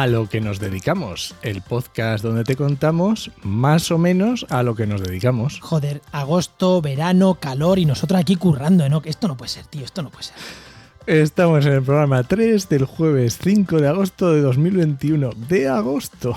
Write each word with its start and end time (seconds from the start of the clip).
a 0.00 0.06
lo 0.06 0.30
que 0.30 0.40
nos 0.40 0.60
dedicamos, 0.60 1.34
el 1.42 1.60
podcast 1.60 2.24
donde 2.24 2.42
te 2.42 2.56
contamos 2.56 3.30
más 3.42 3.90
o 3.90 3.98
menos 3.98 4.46
a 4.48 4.62
lo 4.62 4.74
que 4.74 4.86
nos 4.86 5.02
dedicamos. 5.02 5.60
Joder, 5.60 6.00
agosto, 6.10 6.80
verano, 6.80 7.34
calor 7.34 7.78
y 7.78 7.84
nosotros 7.84 8.18
aquí 8.18 8.36
currando, 8.36 8.88
¿no? 8.88 9.02
Esto 9.04 9.28
no 9.28 9.36
puede 9.36 9.50
ser, 9.50 9.66
tío, 9.66 9.84
esto 9.84 10.00
no 10.00 10.08
puede 10.08 10.24
ser. 10.24 10.36
Estamos 11.06 11.66
en 11.66 11.74
el 11.74 11.82
programa 11.82 12.22
3 12.22 12.66
del 12.70 12.86
jueves 12.86 13.38
5 13.42 13.78
de 13.78 13.88
agosto 13.88 14.32
de 14.32 14.40
2021. 14.40 15.32
De 15.48 15.68
agosto. 15.68 16.34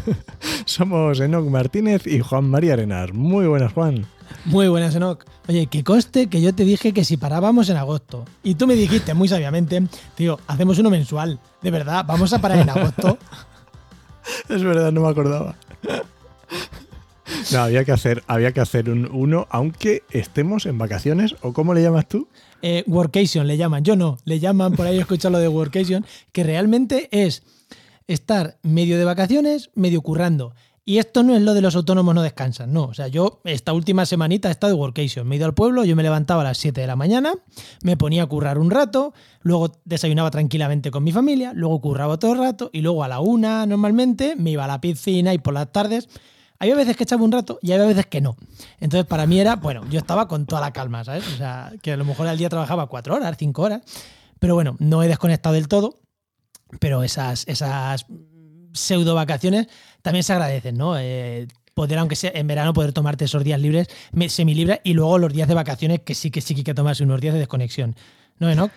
Somos 0.66 1.20
Enoc 1.20 1.48
Martínez 1.48 2.08
y 2.08 2.18
Juan 2.18 2.50
María 2.50 2.72
Arenas. 2.72 3.12
Muy 3.12 3.46
buenas, 3.46 3.72
Juan. 3.72 4.04
Muy 4.44 4.66
buenas, 4.66 4.96
Enoch. 4.96 5.24
Oye, 5.48 5.68
que 5.68 5.84
coste 5.84 6.26
que 6.26 6.42
yo 6.42 6.52
te 6.52 6.64
dije 6.64 6.92
que 6.92 7.04
si 7.04 7.16
parábamos 7.16 7.68
en 7.68 7.76
agosto. 7.76 8.24
Y 8.42 8.56
tú 8.56 8.66
me 8.66 8.74
dijiste 8.74 9.14
muy 9.14 9.28
sabiamente, 9.28 9.80
tío, 10.16 10.40
hacemos 10.48 10.80
uno 10.80 10.90
mensual. 10.90 11.38
De 11.62 11.70
verdad, 11.70 12.04
vamos 12.04 12.32
a 12.32 12.40
parar 12.40 12.58
en 12.58 12.70
agosto. 12.70 13.16
es 14.48 14.62
verdad, 14.64 14.90
no 14.90 15.02
me 15.02 15.08
acordaba. 15.08 15.54
No, 17.52 17.60
había 17.60 17.84
que 17.84 17.92
hacer, 17.92 18.24
había 18.26 18.50
que 18.50 18.60
hacer 18.60 18.90
un, 18.90 19.08
uno, 19.12 19.46
aunque 19.50 20.02
estemos 20.10 20.66
en 20.66 20.78
vacaciones, 20.78 21.36
o 21.42 21.52
¿cómo 21.52 21.74
le 21.74 21.82
llamas 21.82 22.08
tú? 22.08 22.26
Eh, 22.62 22.82
workation 22.88 23.46
le 23.46 23.56
llaman, 23.56 23.84
yo 23.84 23.94
no, 23.94 24.18
le 24.24 24.40
llaman 24.40 24.72
por 24.72 24.86
ahí 24.86 24.98
escuchar 24.98 25.30
lo 25.30 25.38
de 25.38 25.46
workation, 25.46 26.04
que 26.32 26.42
realmente 26.42 27.08
es 27.12 27.44
estar 28.08 28.58
medio 28.62 28.98
de 28.98 29.04
vacaciones, 29.04 29.70
medio 29.74 30.00
currando. 30.02 30.54
Y 30.88 30.98
esto 30.98 31.24
no 31.24 31.34
es 31.34 31.42
lo 31.42 31.52
de 31.52 31.60
los 31.60 31.74
autónomos 31.74 32.14
no 32.14 32.22
descansan, 32.22 32.72
no. 32.72 32.84
O 32.84 32.94
sea, 32.94 33.08
yo 33.08 33.40
esta 33.42 33.72
última 33.72 34.06
semanita 34.06 34.48
he 34.48 34.52
estado 34.52 34.72
de 34.72 34.78
workation. 34.78 35.26
Me 35.26 35.34
he 35.34 35.38
ido 35.38 35.46
al 35.46 35.52
pueblo, 35.52 35.84
yo 35.84 35.96
me 35.96 36.04
levantaba 36.04 36.42
a 36.42 36.44
las 36.44 36.58
7 36.58 36.80
de 36.80 36.86
la 36.86 36.94
mañana, 36.94 37.34
me 37.82 37.96
ponía 37.96 38.22
a 38.22 38.26
currar 38.26 38.56
un 38.56 38.70
rato, 38.70 39.12
luego 39.42 39.72
desayunaba 39.84 40.30
tranquilamente 40.30 40.92
con 40.92 41.02
mi 41.02 41.10
familia, 41.10 41.52
luego 41.54 41.80
curraba 41.80 42.18
todo 42.18 42.34
el 42.34 42.38
rato 42.38 42.70
y 42.72 42.82
luego 42.82 43.02
a 43.02 43.08
la 43.08 43.18
una 43.18 43.66
normalmente 43.66 44.36
me 44.36 44.52
iba 44.52 44.64
a 44.64 44.68
la 44.68 44.80
piscina 44.80 45.34
y 45.34 45.38
por 45.38 45.54
las 45.54 45.72
tardes. 45.72 46.08
Había 46.60 46.76
veces 46.76 46.96
que 46.96 47.02
echaba 47.02 47.24
un 47.24 47.32
rato 47.32 47.58
y 47.62 47.72
había 47.72 47.86
veces 47.86 48.06
que 48.06 48.20
no. 48.20 48.36
Entonces 48.78 49.06
para 49.06 49.26
mí 49.26 49.40
era, 49.40 49.56
bueno, 49.56 49.84
yo 49.90 49.98
estaba 49.98 50.28
con 50.28 50.46
toda 50.46 50.60
la 50.60 50.72
calma, 50.72 51.02
¿sabes? 51.02 51.26
O 51.34 51.36
sea, 51.36 51.72
que 51.82 51.92
a 51.92 51.96
lo 51.96 52.04
mejor 52.04 52.28
al 52.28 52.38
día 52.38 52.48
trabajaba 52.48 52.86
cuatro 52.86 53.16
horas, 53.16 53.36
cinco 53.36 53.62
horas. 53.62 53.82
Pero 54.38 54.54
bueno, 54.54 54.76
no 54.78 55.02
he 55.02 55.08
desconectado 55.08 55.56
del 55.56 55.66
todo. 55.66 55.98
Pero 56.80 57.02
esas, 57.02 57.46
esas 57.48 58.06
pseudo 58.72 59.14
vacaciones 59.14 59.68
también 60.02 60.22
se 60.22 60.32
agradecen, 60.32 60.76
¿no? 60.76 60.98
Eh, 60.98 61.46
poder, 61.74 61.98
aunque 61.98 62.16
sea 62.16 62.32
en 62.34 62.46
verano, 62.46 62.72
poder 62.72 62.92
tomarte 62.92 63.26
esos 63.26 63.44
días 63.44 63.60
libres, 63.60 63.88
semilibres, 64.28 64.80
y 64.84 64.94
luego 64.94 65.18
los 65.18 65.32
días 65.32 65.48
de 65.48 65.54
vacaciones, 65.54 66.00
que 66.00 66.14
sí 66.14 66.30
que 66.30 66.40
sí 66.40 66.54
que 66.54 66.60
hay 66.60 66.64
que 66.64 66.74
tomarse 66.74 67.04
unos 67.04 67.20
días 67.20 67.34
de 67.34 67.40
desconexión. 67.40 67.94
¿No, 68.38 68.50
Enoch? 68.50 68.70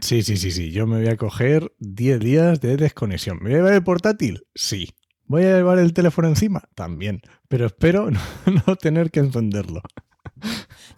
Sí, 0.00 0.22
sí, 0.22 0.36
sí, 0.36 0.50
sí. 0.50 0.70
Yo 0.70 0.86
me 0.86 0.98
voy 0.98 1.08
a 1.08 1.16
coger 1.16 1.72
10 1.80 2.20
días 2.20 2.60
de 2.60 2.76
desconexión. 2.76 3.38
¿Me 3.42 3.50
voy 3.50 3.52
a 3.52 3.56
llevar 3.56 3.74
el 3.74 3.84
portátil? 3.84 4.42
Sí. 4.54 4.90
¿Voy 5.26 5.44
a 5.44 5.56
llevar 5.56 5.78
el 5.78 5.92
teléfono 5.92 6.28
encima? 6.28 6.62
También. 6.74 7.20
Pero 7.48 7.66
espero 7.66 8.10
no 8.66 8.76
tener 8.76 9.10
que 9.10 9.20
encenderlo. 9.20 9.82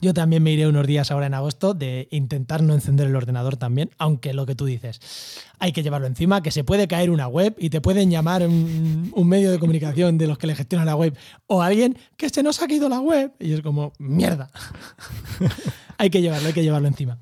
Yo 0.01 0.15
también 0.15 0.43
me 0.43 0.53
iré 0.53 0.67
unos 0.67 0.87
días 0.87 1.11
ahora 1.11 1.27
en 1.27 1.35
agosto 1.35 1.75
de 1.75 2.09
intentar 2.11 2.63
no 2.63 2.75
encender 2.75 3.07
el 3.07 3.17
ordenador 3.17 3.57
también, 3.57 3.91
aunque 3.99 4.35
lo 4.35 4.47
que 4.47 4.55
tú 4.55 4.65
dices, 4.65 5.01
hay 5.59 5.73
que 5.73 5.83
llevarlo 5.83 6.07
encima, 6.07 6.43
que 6.43 6.51
se 6.51 6.65
puede 6.65 6.89
caer 6.89 7.11
una 7.11 7.29
web 7.29 7.55
y 7.59 7.71
te 7.71 7.81
pueden 7.81 8.11
llamar 8.11 8.47
un, 8.47 9.13
medio 9.25 9.51
de 9.51 9.59
comunicación 9.59 10.19
de 10.19 10.27
los 10.27 10.39
que 10.39 10.47
le 10.47 10.55
gestionan 10.55 10.87
la 10.87 10.97
web 10.97 11.17
o 11.47 11.63
alguien 11.63 11.97
que 12.17 12.29
se 12.29 12.43
nos 12.43 12.63
ha 12.63 12.67
caído 12.67 12.89
la 12.89 13.01
web 13.01 13.33
y 13.39 13.53
es 13.53 13.63
como, 13.63 13.93
mierda. 13.99 14.51
hay 15.99 16.11
que 16.11 16.21
llevarlo, 16.21 16.49
hay 16.49 16.55
que 16.55 16.63
llevarlo 16.63 16.89
encima. 16.89 17.19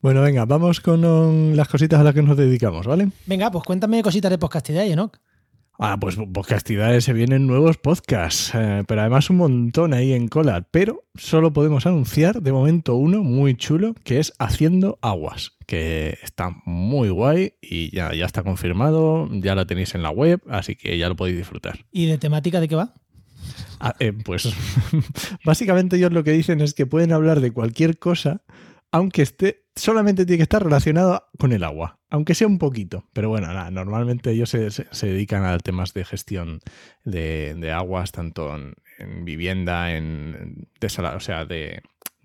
Bueno, 0.00 0.22
venga, 0.22 0.44
vamos 0.44 0.80
con 0.80 1.56
las 1.56 1.68
cositas 1.68 2.00
a 2.00 2.04
las 2.04 2.14
que 2.14 2.22
nos 2.22 2.36
dedicamos, 2.36 2.86
¿vale? 2.86 3.10
Venga, 3.26 3.50
pues 3.50 3.64
cuéntame 3.64 4.02
cositas 4.02 4.30
de 4.30 4.38
podcastidad, 4.38 4.86
Enoch. 4.86 5.18
Ah, 5.80 5.96
pues 6.00 6.16
podcastidades 6.16 7.04
se 7.04 7.12
vienen 7.12 7.46
nuevos 7.46 7.76
podcasts, 7.76 8.50
eh, 8.52 8.82
pero 8.88 9.02
además 9.02 9.30
un 9.30 9.36
montón 9.36 9.94
ahí 9.94 10.12
en 10.12 10.26
cola. 10.26 10.66
Pero 10.72 11.04
solo 11.14 11.52
podemos 11.52 11.86
anunciar 11.86 12.42
de 12.42 12.50
momento 12.50 12.96
uno 12.96 13.22
muy 13.22 13.54
chulo 13.54 13.94
que 14.02 14.18
es 14.18 14.32
Haciendo 14.40 14.98
Aguas, 15.02 15.52
que 15.68 16.18
está 16.20 16.50
muy 16.64 17.10
guay 17.10 17.54
y 17.62 17.94
ya, 17.94 18.12
ya 18.12 18.26
está 18.26 18.42
confirmado, 18.42 19.28
ya 19.30 19.54
lo 19.54 19.68
tenéis 19.68 19.94
en 19.94 20.02
la 20.02 20.10
web, 20.10 20.42
así 20.50 20.74
que 20.74 20.98
ya 20.98 21.08
lo 21.08 21.14
podéis 21.14 21.36
disfrutar. 21.36 21.78
¿Y 21.92 22.06
de 22.06 22.18
temática 22.18 22.58
de 22.58 22.66
qué 22.66 22.74
va? 22.74 22.94
Ah, 23.78 23.94
eh, 24.00 24.12
pues 24.12 24.52
básicamente 25.44 25.96
ellos 25.96 26.12
lo 26.12 26.24
que 26.24 26.32
dicen 26.32 26.60
es 26.60 26.74
que 26.74 26.86
pueden 26.86 27.12
hablar 27.12 27.40
de 27.40 27.52
cualquier 27.52 28.00
cosa 28.00 28.42
aunque 28.90 29.22
esté, 29.22 29.64
solamente 29.74 30.24
tiene 30.24 30.38
que 30.38 30.42
estar 30.44 30.62
relacionado 30.62 31.28
con 31.38 31.52
el 31.52 31.64
agua, 31.64 31.98
aunque 32.10 32.34
sea 32.34 32.46
un 32.46 32.58
poquito. 32.58 33.04
Pero 33.12 33.28
bueno, 33.28 33.48
nada, 33.48 33.70
normalmente 33.70 34.30
ellos 34.30 34.50
se, 34.50 35.06
dedican 35.06 35.44
a 35.44 35.58
temas 35.58 35.94
de 35.94 36.04
gestión 36.04 36.60
de, 37.04 37.72
aguas, 37.72 38.12
tanto 38.12 38.54
en, 38.54 39.24
vivienda, 39.24 39.94
en 39.94 40.68
o 40.80 41.20
sea, 41.20 41.44
de, 41.44 41.82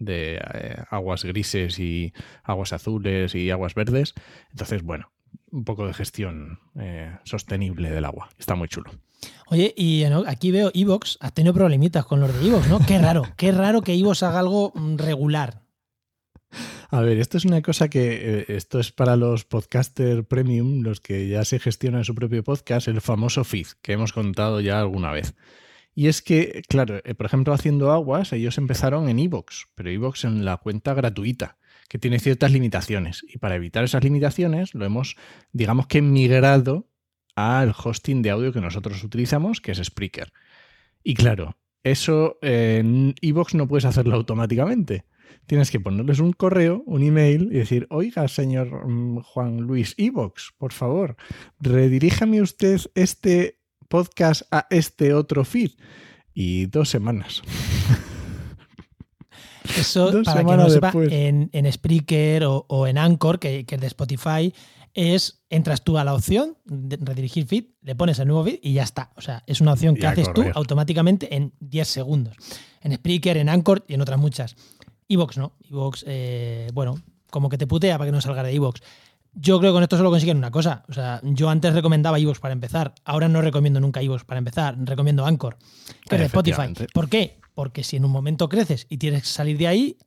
eh, 0.07 0.75
aguas 0.90 1.23
grises 1.23 1.79
y 1.79 2.13
aguas 2.44 2.73
azules 2.73 3.35
y 3.35 3.52
aguas 3.52 3.75
verdes. 3.75 4.13
Entonces, 4.52 4.84
bueno, 4.84 5.12
un 5.52 5.66
poco 5.66 5.85
de 5.85 5.94
gestión 5.94 6.59
eh, 6.79 7.16
sostenible 7.23 7.91
del 7.91 8.06
agua. 8.06 8.29
Está 8.38 8.56
muy 8.56 8.68
chulo. 8.68 8.91
Oye, 9.47 9.73
y 9.78 10.03
aquí 10.28 10.52
veo 10.52 10.72
Evox, 10.73 11.18
has 11.22 11.34
tenido 11.34 11.53
problemitas 11.53 12.06
con 12.06 12.19
los 12.19 12.34
de 12.34 12.47
Evox, 12.47 12.68
¿no? 12.68 12.79
Qué 12.85 12.97
raro, 12.97 13.23
qué 13.38 13.52
raro 13.52 13.81
que 13.81 13.94
Evox 13.94 14.23
haga 14.23 14.40
algo 14.40 14.72
mm, 14.75 14.97
regular. 14.97 15.62
A 16.94 17.02
ver, 17.02 17.18
esto 17.18 17.38
es 17.40 17.46
una 17.46 17.64
cosa 17.64 17.90
que 17.90 18.42
eh, 18.42 18.46
esto 18.50 18.80
es 18.80 18.92
para 18.92 19.16
los 19.16 19.46
podcaster 19.46 20.26
premium, 20.26 20.84
los 20.84 21.02
que 21.02 21.28
ya 21.28 21.44
se 21.44 21.58
gestionan 21.58 22.04
su 22.04 22.14
propio 22.14 22.44
podcast, 22.44 22.88
el 22.88 23.02
famoso 23.02 23.44
feed 23.44 23.66
que 23.81 23.94
hemos 23.94 24.14
contado 24.14 24.62
ya 24.62 24.80
alguna 24.80 25.12
vez. 25.12 25.34
Y 25.96 26.06
es 26.06 26.22
que, 26.22 26.62
claro, 26.70 27.02
eh, 27.03 27.16
por 27.16 27.26
ejemplo, 27.26 27.52
haciendo 27.52 27.92
aguas, 27.92 28.32
ellos 28.32 28.59
empezaron 28.59 29.09
en 29.09 29.18
Evox, 29.18 29.70
pero 29.74 29.90
Evox 29.90 30.24
en 30.24 30.46
la 30.46 30.58
cuenta 30.58 30.94
gratuita, 30.94 31.58
que 31.90 31.98
tiene 31.98 32.20
ciertas 32.20 32.52
limitaciones. 32.52 33.26
Y 33.28 33.40
para 33.40 33.56
evitar 33.56 33.84
esas 33.84 34.03
limitaciones, 34.03 34.76
lo 34.76 34.86
hemos, 34.86 35.16
digamos 35.52 35.88
que, 35.88 36.03
migrado 36.03 36.92
al 37.36 37.74
hosting 37.76 38.22
de 38.22 38.30
audio 38.30 38.53
que 38.53 38.62
nosotros 38.62 39.03
utilizamos, 39.03 39.62
que 39.62 39.72
es 39.72 39.80
Spreaker. 39.84 40.32
Y 41.02 41.16
claro, 41.16 41.58
eso 41.84 42.38
en 42.44 43.16
Evox 43.20 43.56
no 43.56 43.68
puedes 43.68 43.86
hacerlo 43.86 44.14
automáticamente 44.14 45.06
tienes 45.46 45.72
que 45.72 45.80
ponerles 45.80 46.20
un 46.20 46.34
correo, 46.34 46.84
un 46.86 47.04
email 47.04 47.50
y 47.52 47.58
decir, 47.58 47.88
oiga, 47.90 48.28
señor 48.28 48.88
mm, 48.88 49.22
Juan 49.22 49.62
Luis 49.62 49.96
Evox, 49.98 50.54
por 50.58 50.74
favor, 50.74 51.16
rediríjame 51.60 52.42
usted 52.42 52.80
este 52.96 53.60
podcast 53.88 54.44
a 54.52 54.68
este 54.70 55.14
otro 55.14 55.46
feed. 55.46 55.72
Y 56.36 56.66
dos 56.66 56.90
semanas. 56.90 57.44
Eso, 59.78 60.24
para 60.24 60.44
que 60.44 60.58
no 60.58 60.70
sepa, 60.70 60.92
en, 61.10 61.50
en, 61.54 61.72
Spreaker 61.72 62.44
o, 62.46 62.88
en 62.88 62.98
Anchor, 62.98 63.40
que, 63.40 63.66
que 63.66 63.76
es 63.76 63.82
de 63.82 63.88
Spotify, 63.88 64.54
es 64.94 65.44
entras 65.50 65.84
tú 65.84 65.98
a 65.98 66.04
la 66.04 66.14
opción 66.14 66.58
de 66.66 66.98
redirigir 67.00 67.48
feed, 67.48 67.66
le 67.82 67.96
pones 67.96 68.20
el 68.20 68.28
nuevo 68.28 68.44
feed 68.44 68.60
y 68.62 68.74
ya 68.74 68.84
está. 68.84 69.12
O 69.16 69.22
sea, 69.22 69.44
es 69.48 69.62
una 69.62 69.74
opción 69.74 69.96
que 69.96 70.08
haces 70.08 70.32
tú 70.34 70.44
automáticamente 70.54 71.36
en 71.36 71.54
10 71.60 71.88
segundos. 71.88 72.36
En 72.82 72.94
Spreaker, 72.94 73.38
en 73.38 73.50
Anchor 73.50 73.86
y 73.88 73.96
en 73.96 74.02
otras 74.02 74.20
muchas. 74.20 74.56
Evox 75.14 75.38
no. 75.38 75.54
Evox, 75.70 76.04
eh, 76.08 76.70
bueno, 76.74 76.96
como 77.30 77.50
que 77.50 77.58
te 77.58 77.68
putea 77.68 77.98
para 77.98 78.10
que 78.10 78.12
no 78.12 78.22
salga 78.22 78.44
de 78.44 78.54
Evox. 78.54 78.82
Yo 79.36 79.60
creo 79.60 79.72
que 79.72 79.76
con 79.76 79.84
esto 79.84 79.98
solo 79.98 80.12
consiguen 80.12 80.38
una 80.38 80.52
cosa. 80.52 80.84
O 80.88 80.94
sea, 80.94 81.20
yo 81.24 81.50
antes 81.50 81.74
recomendaba 81.74 82.20
Evox 82.20 82.40
para 82.40 82.54
empezar. 82.54 82.94
Ahora 83.04 83.28
no 83.28 83.42
recomiendo 83.42 83.80
nunca 83.80 84.02
Evox 84.02 84.24
para 84.24 84.38
empezar. 84.38 84.76
Recomiendo 84.80 85.26
Anchor, 85.26 85.58
que 86.08 86.16
es 86.16 86.20
de 86.20 86.26
Spotify. 86.28 86.74
¿Por 86.94 87.10
qué? 87.10 87.40
Porque 87.56 87.84
si 87.84 87.98
en 87.98 88.06
un 88.06 88.12
momento 88.12 88.48
creces 88.50 88.86
y 88.90 88.98
tienes 88.98 89.24
que 89.24 89.30
salir 89.30 89.58
de 89.58 89.68
ahí, 89.68 89.98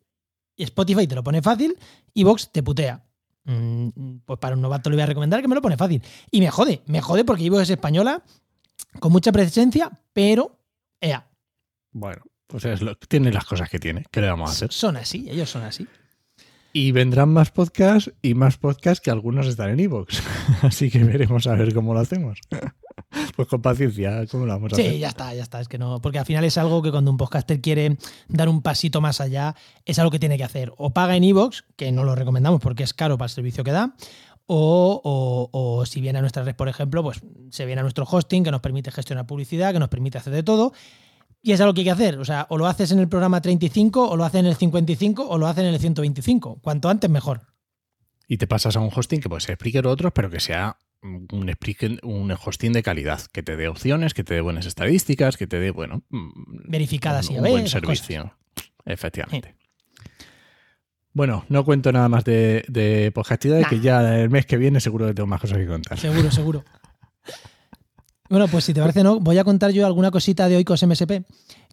Spotify 0.56 1.06
te 1.06 1.14
lo 1.14 1.23
pone 1.23 1.43
fácil, 1.43 1.76
Evox 2.14 2.53
te 2.53 2.62
putea. 2.62 3.05
Mm, 3.44 4.19
pues 4.25 4.38
para 4.38 4.56
un 4.56 4.62
novato 4.62 4.91
le 4.91 4.97
voy 4.97 5.03
a 5.03 5.06
recomendar 5.06 5.41
que 5.41 5.49
me 5.49 5.55
lo 5.55 5.62
pone 5.62 5.76
fácil. 5.76 6.03
Y 6.31 6.41
me 6.41 6.50
jode, 6.50 6.82
me 6.87 7.00
jode 7.00 7.25
porque 7.25 7.47
Evox 7.47 7.62
es 7.62 7.70
española, 7.70 8.23
con 9.00 9.12
mucha 9.12 9.32
presencia, 9.32 9.91
pero 10.12 10.58
ea. 11.00 11.29
Bueno, 11.93 12.23
pues 12.46 12.64
es 12.64 12.82
lo, 12.82 12.96
tiene 12.96 13.32
las 13.32 13.44
cosas 13.44 13.69
que 13.69 13.78
tiene. 13.78 14.04
¿Qué 14.10 14.20
le 14.20 14.28
vamos 14.28 14.50
a 14.50 14.52
hacer? 14.52 14.72
Son 14.72 14.96
así, 14.96 15.26
ellos 15.31 15.50
son 15.50 15.62
así. 15.62 15.87
Y 16.72 16.93
vendrán 16.93 17.31
más 17.31 17.50
podcasts 17.50 18.12
y 18.20 18.34
más 18.34 18.58
podcasts 18.58 19.00
que 19.00 19.10
algunos 19.10 19.46
están 19.46 19.70
en 19.70 19.81
Evox. 19.81 20.22
Así 20.62 20.90
que 20.90 21.02
veremos 21.02 21.46
a 21.46 21.54
ver 21.54 21.72
cómo 21.72 21.94
lo 21.94 22.00
hacemos. 22.00 22.38
Pues 23.37 23.48
con 23.48 23.60
paciencia, 23.60 24.26
¿cómo 24.31 24.46
lo 24.46 24.54
vamos 24.54 24.72
a 24.72 24.76
sí, 24.76 24.82
hacer? 24.82 24.94
Sí, 24.94 24.98
ya 25.00 25.08
está, 25.08 25.34
ya 25.34 25.43
está. 25.43 25.60
Es 25.60 25.69
que 25.69 25.76
no, 25.76 26.00
porque 26.00 26.19
al 26.19 26.25
final 26.25 26.44
es 26.44 26.56
algo 26.56 26.81
que 26.81 26.90
cuando 26.90 27.10
un 27.10 27.19
podcaster 27.19 27.60
quiere 27.60 27.98
dar 28.28 28.48
un 28.48 28.62
pasito 28.62 29.02
más 29.02 29.20
allá, 29.20 29.54
es 29.84 29.98
algo 29.98 30.10
que 30.10 30.19
tiene 30.19 30.38
que 30.38 30.44
hacer. 30.44 30.72
O 30.78 30.94
paga 30.94 31.14
en 31.14 31.25
Evox, 31.25 31.64
que 31.76 31.93
no 31.93 32.04
lo 32.04 32.14
recomendamos 32.14 32.60
porque 32.60 32.84
es 32.84 32.94
caro 32.94 33.19
para 33.19 33.26
el 33.26 33.31
servicio 33.31 33.64
que 33.64 33.72
da, 33.72 33.94
o, 34.46 35.00
o, 35.04 35.50
o, 35.52 35.87
si 35.87 36.00
viene 36.00 36.19
a 36.19 36.22
nuestra 36.22 36.43
red, 36.44 36.56
por 36.56 36.69
ejemplo, 36.69 37.02
pues 37.02 37.20
se 37.50 37.66
viene 37.66 37.81
a 37.81 37.82
nuestro 37.82 38.06
hosting 38.08 38.44
que 38.44 38.50
nos 38.50 38.60
permite 38.60 38.90
gestionar 38.90 39.26
publicidad, 39.26 39.72
que 39.72 39.78
nos 39.78 39.88
permite 39.88 40.19
hacer 40.19 40.32
de 40.32 40.43
todo. 40.43 40.72
Y 41.46 41.52
es 41.52 41.60
algo 41.60 41.75
que 41.75 41.82
hay 41.82 41.84
que 41.84 41.90
hacer. 41.93 42.19
O 42.19 42.25
sea, 42.25 42.48
o 42.50 42.58
lo 42.58 42.66
haces 42.66 42.90
en 42.90 42.98
el 42.98 43.06
programa 43.06 43.40
35, 43.40 44.10
o 44.10 44.16
lo 44.16 44.25
haces 44.25 44.40
en 44.40 44.46
el 44.46 44.56
55, 44.56 45.28
o 45.28 45.38
lo 45.38 45.46
haces 45.46 45.62
en 45.62 45.72
el 45.72 45.78
125. 45.78 46.58
Cuanto 46.60 46.88
antes, 46.88 47.08
mejor. 47.08 47.43
Y 48.26 48.38
te 48.38 48.48
pasas 48.48 48.75
a 48.75 48.81
un 48.81 48.90
hosting 48.93 49.20
que 49.20 49.28
puede 49.28 49.43
ser 49.43 49.54
Spreaker 49.54 49.87
o 49.87 49.93
otros, 49.93 50.10
pero 50.12 50.28
que 50.28 50.40
sea 50.40 50.76
un, 51.02 51.28
un 52.02 52.31
hosting 52.32 52.72
de 52.72 52.82
calidad, 52.82 53.20
que 53.32 53.44
te 53.44 53.54
dé 53.56 53.69
opciones, 53.69 54.12
que 54.12 54.25
te 54.25 54.34
dé 54.34 54.40
buenas 54.40 54.66
estadísticas, 54.66 55.37
que 55.37 55.46
te 55.46 55.60
dé, 55.60 55.70
bueno, 55.70 56.02
mm, 56.08 56.69
verificadas 56.69 57.31
y 57.31 57.34
un, 57.34 57.44
un 57.44 57.50
buen 57.52 57.69
servicio. 57.69 58.34
Efectivamente. 58.84 59.54
Bueno, 61.12 61.44
no 61.48 61.64
cuento 61.64 61.93
nada 61.93 62.08
más 62.08 62.25
de, 62.25 62.64
de 62.66 63.12
que 63.70 63.78
ya 63.78 64.20
el 64.20 64.31
mes 64.31 64.46
que 64.46 64.56
viene 64.56 64.81
seguro 64.81 65.06
que 65.06 65.14
tengo 65.14 65.28
más 65.28 65.40
cosas 65.40 65.58
que 65.58 65.66
contar. 65.69 65.96
Seguro, 65.96 66.28
seguro. 66.32 66.64
bueno, 68.28 68.49
pues 68.49 68.64
si 68.64 68.75
te 68.75 68.81
parece, 68.81 69.02
no, 69.02 69.20
voy 69.20 69.38
a 69.38 69.44
contar 69.44 69.70
yo 69.70 69.87
alguna 69.87 70.11
cosita 70.11 70.49
de 70.49 70.56
Oikos 70.56 70.82
MSP, 70.87 71.23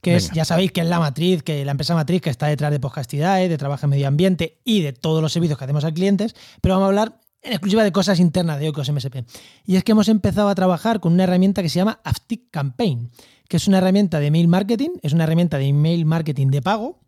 que 0.02 0.16
es, 0.16 0.32
ya 0.32 0.46
sabéis 0.46 0.72
que 0.72 0.82
es 0.82 0.88
la 0.88 1.00
matriz, 1.00 1.44
que 1.44 1.64
la 1.66 1.72
empresa 1.72 1.96
matriz 1.96 2.22
que 2.22 2.30
está 2.30 2.48
detrás 2.48 2.72
de 2.72 2.80
Podcastidae, 2.80 3.50
de 3.50 3.58
trabajo 3.58 3.86
en 3.86 3.92
medio 3.92 4.08
ambiente 4.08 4.60
y 4.64 4.82
de 4.82 4.94
todos 4.94 5.22
los 5.22 5.32
servicios 5.34 5.58
que 5.58 5.64
hacemos 5.64 5.84
a 5.86 5.94
clientes, 5.94 6.36
pero 6.62 6.76
vamos 6.76 6.86
a 6.86 6.90
hablar 6.90 7.20
en 7.42 7.52
exclusiva 7.52 7.84
de 7.84 7.92
cosas 7.92 8.20
internas 8.20 8.60
de 8.60 8.68
Oikos 8.68 8.90
MSP. 8.92 9.26
Y 9.66 9.76
es 9.76 9.84
que 9.84 9.92
hemos 9.92 10.08
empezado 10.08 10.50
a 10.50 10.56
trabajar 10.56 11.00
con 11.00 11.14
una 11.14 11.24
herramienta 11.24 11.62
que 11.62 11.70
se 11.70 11.78
llama 11.78 12.00
Aftic 12.04 12.50
Campaign, 12.52 13.12
que 13.48 13.58
es 13.58 13.68
una 13.68 13.80
herramienta 13.80 14.20
de 14.20 14.28
email 14.28 14.48
marketing, 14.48 14.90
es 15.02 15.14
una 15.14 15.26
herramienta 15.26 15.58
de 15.58 15.66
email 15.66 16.06
marketing 16.06 16.48
de 16.48 16.62
pago, 16.62 17.00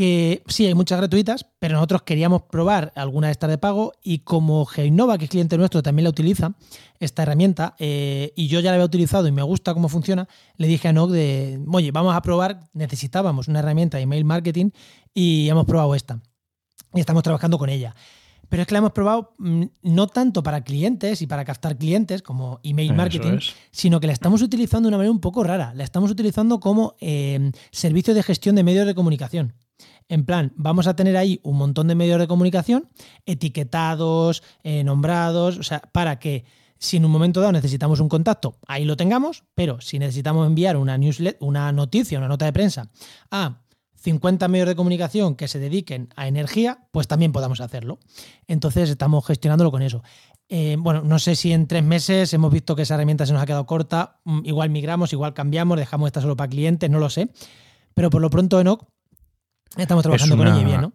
que 0.00 0.42
sí, 0.46 0.64
hay 0.64 0.72
muchas 0.72 0.96
gratuitas, 0.96 1.44
pero 1.58 1.74
nosotros 1.74 2.00
queríamos 2.04 2.44
probar 2.44 2.90
alguna 2.96 3.26
de 3.26 3.32
estas 3.32 3.50
de 3.50 3.58
pago 3.58 3.92
y 4.02 4.20
como 4.20 4.64
Geinova, 4.64 5.18
que 5.18 5.24
es 5.24 5.30
cliente 5.30 5.58
nuestro, 5.58 5.82
también 5.82 6.04
la 6.04 6.08
utiliza, 6.08 6.54
esta 7.00 7.24
herramienta, 7.24 7.76
eh, 7.78 8.32
y 8.34 8.46
yo 8.46 8.60
ya 8.60 8.70
la 8.70 8.76
había 8.76 8.86
utilizado 8.86 9.28
y 9.28 9.32
me 9.32 9.42
gusta 9.42 9.74
cómo 9.74 9.90
funciona, 9.90 10.26
le 10.56 10.68
dije 10.68 10.88
a 10.88 10.94
Noc 10.94 11.10
de, 11.10 11.62
oye, 11.70 11.90
vamos 11.90 12.14
a 12.14 12.22
probar, 12.22 12.60
necesitábamos 12.72 13.46
una 13.48 13.58
herramienta 13.58 13.98
de 13.98 14.04
email 14.04 14.24
marketing 14.24 14.70
y 15.12 15.50
hemos 15.50 15.66
probado 15.66 15.94
esta. 15.94 16.18
Y 16.94 17.00
estamos 17.00 17.22
trabajando 17.22 17.58
con 17.58 17.68
ella. 17.68 17.94
Pero 18.48 18.62
es 18.62 18.66
que 18.66 18.72
la 18.72 18.78
hemos 18.78 18.92
probado 18.92 19.34
mm, 19.36 19.64
no 19.82 20.06
tanto 20.06 20.42
para 20.42 20.64
clientes 20.64 21.20
y 21.20 21.26
para 21.26 21.44
captar 21.44 21.76
clientes 21.76 22.22
como 22.22 22.58
email 22.62 22.94
marketing, 22.94 23.36
sino 23.70 24.00
que 24.00 24.06
la 24.06 24.14
estamos 24.14 24.40
utilizando 24.40 24.86
de 24.86 24.92
una 24.92 24.96
manera 24.96 25.12
un 25.12 25.20
poco 25.20 25.44
rara. 25.44 25.74
La 25.74 25.84
estamos 25.84 26.10
utilizando 26.10 26.58
como 26.58 26.96
eh, 27.02 27.52
servicio 27.70 28.14
de 28.14 28.22
gestión 28.22 28.56
de 28.56 28.64
medios 28.64 28.86
de 28.86 28.94
comunicación. 28.94 29.52
En 30.10 30.24
plan, 30.24 30.52
vamos 30.56 30.88
a 30.88 30.96
tener 30.96 31.16
ahí 31.16 31.38
un 31.44 31.56
montón 31.56 31.86
de 31.86 31.94
medios 31.94 32.18
de 32.18 32.26
comunicación 32.26 32.88
etiquetados, 33.26 34.42
eh, 34.64 34.82
nombrados, 34.82 35.56
o 35.56 35.62
sea, 35.62 35.80
para 35.92 36.18
que 36.18 36.44
si 36.78 36.96
en 36.96 37.04
un 37.04 37.12
momento 37.12 37.40
dado 37.40 37.52
necesitamos 37.52 38.00
un 38.00 38.08
contacto, 38.08 38.56
ahí 38.66 38.84
lo 38.84 38.96
tengamos, 38.96 39.44
pero 39.54 39.80
si 39.80 40.00
necesitamos 40.00 40.48
enviar 40.48 40.76
una 40.76 40.98
newsletter, 40.98 41.38
una 41.40 41.70
noticia, 41.70 42.18
una 42.18 42.26
nota 42.26 42.44
de 42.44 42.52
prensa 42.52 42.90
a 43.30 43.60
50 43.94 44.48
medios 44.48 44.66
de 44.66 44.74
comunicación 44.74 45.36
que 45.36 45.46
se 45.46 45.60
dediquen 45.60 46.08
a 46.16 46.26
energía, 46.26 46.88
pues 46.90 47.06
también 47.06 47.30
podamos 47.30 47.60
hacerlo. 47.60 48.00
Entonces 48.48 48.90
estamos 48.90 49.24
gestionándolo 49.24 49.70
con 49.70 49.82
eso. 49.82 50.02
Eh, 50.48 50.74
bueno, 50.76 51.02
no 51.02 51.20
sé 51.20 51.36
si 51.36 51.52
en 51.52 51.68
tres 51.68 51.84
meses 51.84 52.34
hemos 52.34 52.52
visto 52.52 52.74
que 52.74 52.82
esa 52.82 52.94
herramienta 52.96 53.26
se 53.26 53.32
nos 53.32 53.42
ha 53.42 53.46
quedado 53.46 53.66
corta, 53.66 54.18
mm, 54.24 54.40
igual 54.42 54.70
migramos, 54.70 55.12
igual 55.12 55.34
cambiamos, 55.34 55.78
dejamos 55.78 56.08
esta 56.08 56.20
solo 56.20 56.36
para 56.36 56.50
clientes, 56.50 56.90
no 56.90 56.98
lo 56.98 57.10
sé. 57.10 57.30
Pero 57.94 58.10
por 58.10 58.20
lo 58.20 58.30
pronto, 58.30 58.58
Enoch, 58.58 58.88
Estamos 59.76 60.02
trabajando 60.02 60.36
con 60.36 60.48
ella 60.48 60.64
bien, 60.64 60.80
¿no? 60.80 60.92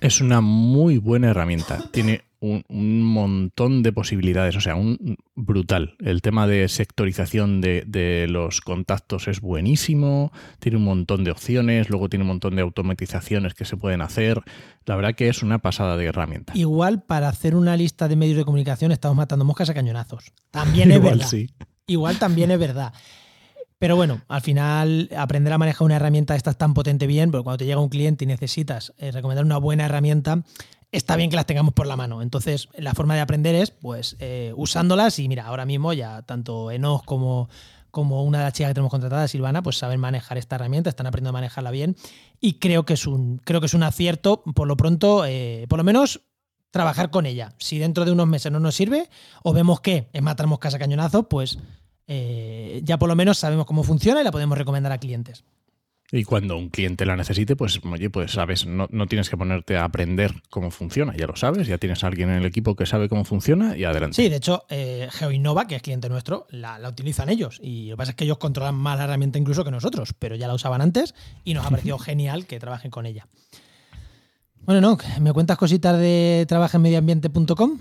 Es 0.00 0.20
una 0.20 0.40
muy 0.40 0.98
buena 0.98 1.30
herramienta. 1.30 1.82
Tiene 1.92 2.22
un, 2.40 3.02
montón 3.02 3.82
de 3.82 3.92
posibilidades, 3.92 4.56
o 4.56 4.60
sea, 4.60 4.74
un 4.74 5.18
brutal. 5.34 5.96
El 5.98 6.22
tema 6.22 6.46
de 6.46 6.68
sectorización 6.68 7.60
de, 7.60 8.26
los 8.28 8.60
contactos 8.60 9.28
es 9.28 9.40
buenísimo, 9.40 10.32
tiene 10.58 10.78
un 10.78 10.84
montón 10.84 11.24
de 11.24 11.30
opciones, 11.30 11.90
luego 11.90 12.08
tiene 12.08 12.22
un 12.22 12.28
montón 12.28 12.56
de 12.56 12.62
automatizaciones 12.62 13.54
que 13.54 13.64
se 13.64 13.76
pueden 13.76 14.00
hacer. 14.00 14.42
La 14.86 14.96
verdad 14.96 15.14
que 15.14 15.28
es 15.28 15.42
una 15.42 15.58
pasada 15.58 15.96
de 15.96 16.06
herramienta. 16.06 16.52
Igual 16.56 17.02
para 17.02 17.28
hacer 17.28 17.54
una 17.54 17.76
lista 17.76 18.08
de 18.08 18.16
medios 18.16 18.38
de 18.38 18.44
comunicación 18.44 18.92
estamos 18.92 19.16
matando 19.16 19.44
moscas 19.44 19.68
a 19.70 19.74
cañonazos. 19.74 20.32
También 20.50 20.90
es 20.90 20.96
Igual, 20.96 21.18
verdad. 21.18 21.28
Sí. 21.28 21.50
Igual 21.86 22.18
también 22.18 22.50
es 22.50 22.58
verdad. 22.58 22.94
Pero 23.80 23.96
bueno, 23.96 24.20
al 24.28 24.42
final 24.42 25.08
aprender 25.16 25.54
a 25.54 25.56
manejar 25.56 25.86
una 25.86 25.96
herramienta 25.96 26.36
esta 26.36 26.52
tan 26.52 26.74
potente 26.74 27.06
bien, 27.06 27.30
porque 27.30 27.44
cuando 27.44 27.56
te 27.56 27.64
llega 27.64 27.80
un 27.80 27.88
cliente 27.88 28.24
y 28.24 28.26
necesitas 28.26 28.92
eh, 28.98 29.10
recomendar 29.10 29.42
una 29.42 29.56
buena 29.56 29.86
herramienta, 29.86 30.42
está 30.92 31.16
bien 31.16 31.30
que 31.30 31.36
las 31.36 31.46
tengamos 31.46 31.72
por 31.72 31.86
la 31.86 31.96
mano. 31.96 32.20
Entonces, 32.20 32.68
la 32.76 32.92
forma 32.92 33.14
de 33.14 33.22
aprender 33.22 33.54
es 33.54 33.70
pues 33.70 34.16
eh, 34.18 34.52
usándolas 34.54 35.18
y 35.18 35.28
mira, 35.28 35.46
ahora 35.46 35.64
mismo 35.64 35.94
ya 35.94 36.20
tanto 36.20 36.70
Enos 36.70 37.02
como, 37.04 37.48
como 37.90 38.22
una 38.22 38.40
de 38.40 38.44
las 38.44 38.52
chicas 38.52 38.68
que 38.68 38.74
tenemos 38.74 38.90
contratada, 38.90 39.26
Silvana, 39.28 39.62
pues 39.62 39.78
saben 39.78 39.98
manejar 39.98 40.36
esta 40.36 40.56
herramienta, 40.56 40.90
están 40.90 41.06
aprendiendo 41.06 41.30
a 41.30 41.40
manejarla 41.40 41.70
bien 41.70 41.96
y 42.38 42.58
creo 42.58 42.84
que 42.84 42.92
es 42.92 43.06
un, 43.06 43.38
creo 43.44 43.60
que 43.60 43.66
es 43.66 43.74
un 43.74 43.82
acierto, 43.82 44.42
por 44.42 44.68
lo 44.68 44.76
pronto, 44.76 45.24
eh, 45.24 45.64
por 45.70 45.78
lo 45.78 45.84
menos 45.84 46.20
trabajar 46.70 47.08
con 47.08 47.24
ella. 47.24 47.54
Si 47.56 47.78
dentro 47.78 48.04
de 48.04 48.12
unos 48.12 48.26
meses 48.26 48.52
no 48.52 48.60
nos 48.60 48.74
sirve 48.74 49.08
o 49.42 49.54
vemos 49.54 49.80
que 49.80 50.10
es 50.12 50.22
matar 50.22 50.46
moscas 50.48 50.74
a 50.74 50.78
cañonazos, 50.78 51.24
pues 51.30 51.58
eh, 52.12 52.80
ya 52.82 52.98
por 52.98 53.08
lo 53.08 53.14
menos 53.14 53.38
sabemos 53.38 53.66
cómo 53.66 53.84
funciona 53.84 54.20
y 54.20 54.24
la 54.24 54.32
podemos 54.32 54.58
recomendar 54.58 54.90
a 54.90 54.98
clientes. 54.98 55.44
Y 56.10 56.24
cuando 56.24 56.56
un 56.56 56.68
cliente 56.68 57.06
la 57.06 57.14
necesite, 57.14 57.54
pues 57.54 57.80
oye, 57.84 58.10
pues 58.10 58.32
sabes, 58.32 58.66
no, 58.66 58.88
tienes 59.06 59.30
que 59.30 59.36
ponerte 59.36 59.76
a 59.76 59.84
aprender 59.84 60.34
cómo 60.50 60.72
funciona, 60.72 61.16
ya 61.16 61.28
lo 61.28 61.36
sabes, 61.36 61.68
ya 61.68 61.78
tienes 61.78 62.02
a 62.02 62.08
alguien 62.08 62.30
en 62.30 62.38
el 62.38 62.46
equipo 62.46 62.74
que 62.74 62.84
sabe 62.84 63.08
cómo 63.08 63.24
funciona 63.24 63.76
y 63.76 63.84
adelante. 63.84 64.16
Sí, 64.16 64.28
de 64.28 64.34
hecho, 64.34 64.64
eh, 64.70 65.06
GeoInnova, 65.12 65.68
que 65.68 65.76
es 65.76 65.82
cliente 65.82 66.08
nuestro, 66.08 66.48
la, 66.50 66.80
utilizan 66.88 67.28
ellos. 67.28 67.60
Y 67.62 67.90
lo 67.90 67.94
que 67.94 67.98
pasa 67.98 68.10
es 68.10 68.16
que 68.16 68.24
ellos 68.24 68.38
controlan 68.38 68.74
más 68.74 68.98
la 68.98 69.04
herramienta 69.04 69.38
incluso 69.38 69.62
que 69.62 69.70
nosotros, 69.70 70.12
pero 70.18 70.34
ya 70.34 70.48
la 70.48 70.54
usaban 70.54 70.80
antes 70.80 71.14
y 71.44 71.54
nos 71.54 71.64
ha 71.64 71.70
parecido 71.70 71.96
genial 72.00 72.44
que 72.46 72.58
trabajen 72.58 72.90
con 72.90 73.06
ella. 73.06 73.28
Bueno, 74.62 74.80
no, 74.80 74.98
¿me 75.20 75.32
cuentas 75.32 75.56
cositas 75.56 75.96
de 75.96 76.44
trabajenmedioambiente.com? 76.48 77.78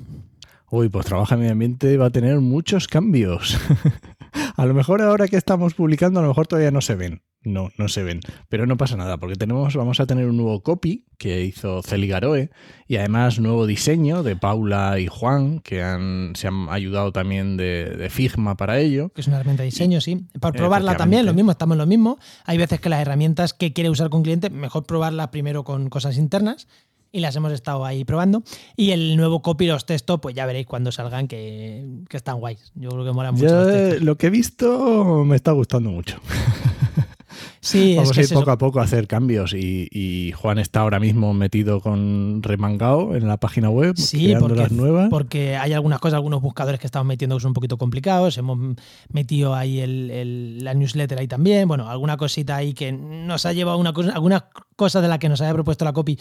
Uy, 0.69 0.87
pues 0.89 1.07
Trabaja 1.07 1.33
en 1.33 1.39
Medio 1.39 1.53
Ambiente 1.53 1.97
va 1.97 2.05
a 2.07 2.09
tener 2.11 2.39
muchos 2.41 2.87
cambios. 2.87 3.57
a 4.55 4.65
lo 4.65 4.73
mejor 4.73 5.01
ahora 5.01 5.27
que 5.27 5.37
estamos 5.37 5.73
publicando, 5.73 6.19
a 6.19 6.23
lo 6.23 6.29
mejor 6.29 6.47
todavía 6.47 6.71
no 6.71 6.81
se 6.81 6.95
ven. 6.95 7.21
No, 7.41 7.69
no 7.77 7.87
se 7.87 8.03
ven. 8.03 8.19
Pero 8.49 8.65
no 8.65 8.75
pasa 8.75 8.97
nada, 8.97 9.17
porque 9.17 9.37
tenemos, 9.37 9.73
vamos 9.73 10.01
a 10.01 10.05
tener 10.05 10.25
un 10.25 10.35
nuevo 10.35 10.61
copy 10.61 11.05
que 11.17 11.41
hizo 11.45 11.81
Celi 11.81 12.07
Garoe 12.07 12.49
y 12.85 12.97
además 12.97 13.39
nuevo 13.39 13.65
diseño 13.65 14.23
de 14.23 14.35
Paula 14.35 14.99
y 14.99 15.07
Juan, 15.07 15.59
que 15.59 15.81
han, 15.81 16.33
se 16.35 16.49
han 16.49 16.67
ayudado 16.69 17.13
también 17.13 17.55
de, 17.55 18.09
Figma 18.11 18.57
para 18.57 18.79
ello. 18.79 19.09
Que 19.13 19.21
es 19.21 19.27
una 19.27 19.37
herramienta 19.37 19.63
de 19.63 19.67
diseño, 19.67 20.01
sí. 20.01 20.27
Para 20.41 20.51
probarla 20.51 20.97
también, 20.97 21.25
lo 21.25 21.33
mismo, 21.33 21.51
estamos 21.51 21.75
en 21.75 21.79
lo 21.79 21.85
mismo. 21.85 22.19
Hay 22.43 22.57
veces 22.57 22.81
que 22.81 22.89
las 22.89 23.01
herramientas 23.01 23.53
que 23.53 23.71
quiere 23.71 23.89
usar 23.89 24.09
con 24.09 24.23
cliente, 24.23 24.49
mejor 24.49 24.85
probarlas 24.85 25.29
primero 25.29 25.63
con 25.63 25.89
cosas 25.89 26.17
internas 26.17 26.67
y 27.11 27.19
las 27.19 27.35
hemos 27.35 27.51
estado 27.51 27.85
ahí 27.85 28.05
probando. 28.05 28.43
Y 28.75 28.91
el 28.91 29.17
nuevo 29.17 29.41
copy, 29.41 29.67
los 29.67 29.85
textos, 29.85 30.19
pues 30.21 30.35
ya 30.35 30.45
veréis 30.45 30.67
cuando 30.67 30.91
salgan 30.91 31.27
que, 31.27 31.85
están 32.11 32.39
guays. 32.39 32.71
Yo 32.75 32.89
creo 32.89 33.05
que 33.05 33.11
mola 33.11 33.31
mucho. 33.31 33.99
lo 33.99 34.17
que 34.17 34.27
he 34.27 34.29
visto 34.29 35.23
me 35.25 35.35
está 35.35 35.51
gustando 35.51 35.89
mucho. 35.89 36.19
Sí, 37.61 37.95
Vamos 37.97 38.17
a 38.17 38.21
ir 38.21 38.29
poco 38.29 38.51
a 38.51 38.57
poco 38.57 38.79
a 38.79 38.83
hacer 38.83 39.07
cambios 39.07 39.53
y, 39.53 40.31
Juan 40.35 40.59
está 40.59 40.81
ahora 40.81 40.99
mismo 40.99 41.33
metido 41.33 41.81
con 41.81 42.41
remangao 42.41 43.15
en 43.15 43.27
la 43.27 43.37
página 43.37 43.69
web, 43.69 43.95
sí, 43.97 44.33
porque, 44.39 44.55
las 44.55 44.71
nuevas. 44.71 45.09
Porque 45.09 45.57
hay 45.57 45.73
algunas 45.73 45.99
cosas, 45.99 46.15
algunos 46.15 46.41
buscadores 46.41 46.79
que 46.79 46.87
estamos 46.87 47.05
metiendo 47.05 47.35
que 47.35 47.41
son 47.41 47.49
un 47.49 47.53
poquito 47.53 47.77
complicados. 47.77 48.37
Hemos 48.37 48.77
metido 49.11 49.55
ahí 49.55 49.79
el, 49.79 50.63
la 50.63 50.73
newsletter 50.73 51.19
ahí 51.19 51.27
también. 51.27 51.67
Bueno, 51.67 51.89
alguna 51.89 52.15
cosita 52.15 52.55
ahí 52.55 52.73
que 52.73 52.91
nos 52.91 53.45
ha 53.45 53.53
llevado 53.53 53.77
una 53.77 53.91
cosa, 53.91 54.11
algunas 54.11 54.43
cosas 54.75 55.01
de 55.01 55.09
las 55.09 55.19
que 55.19 55.27
nos 55.27 55.41
haya 55.41 55.53
propuesto 55.53 55.83
la 55.83 55.93
copy 55.93 56.17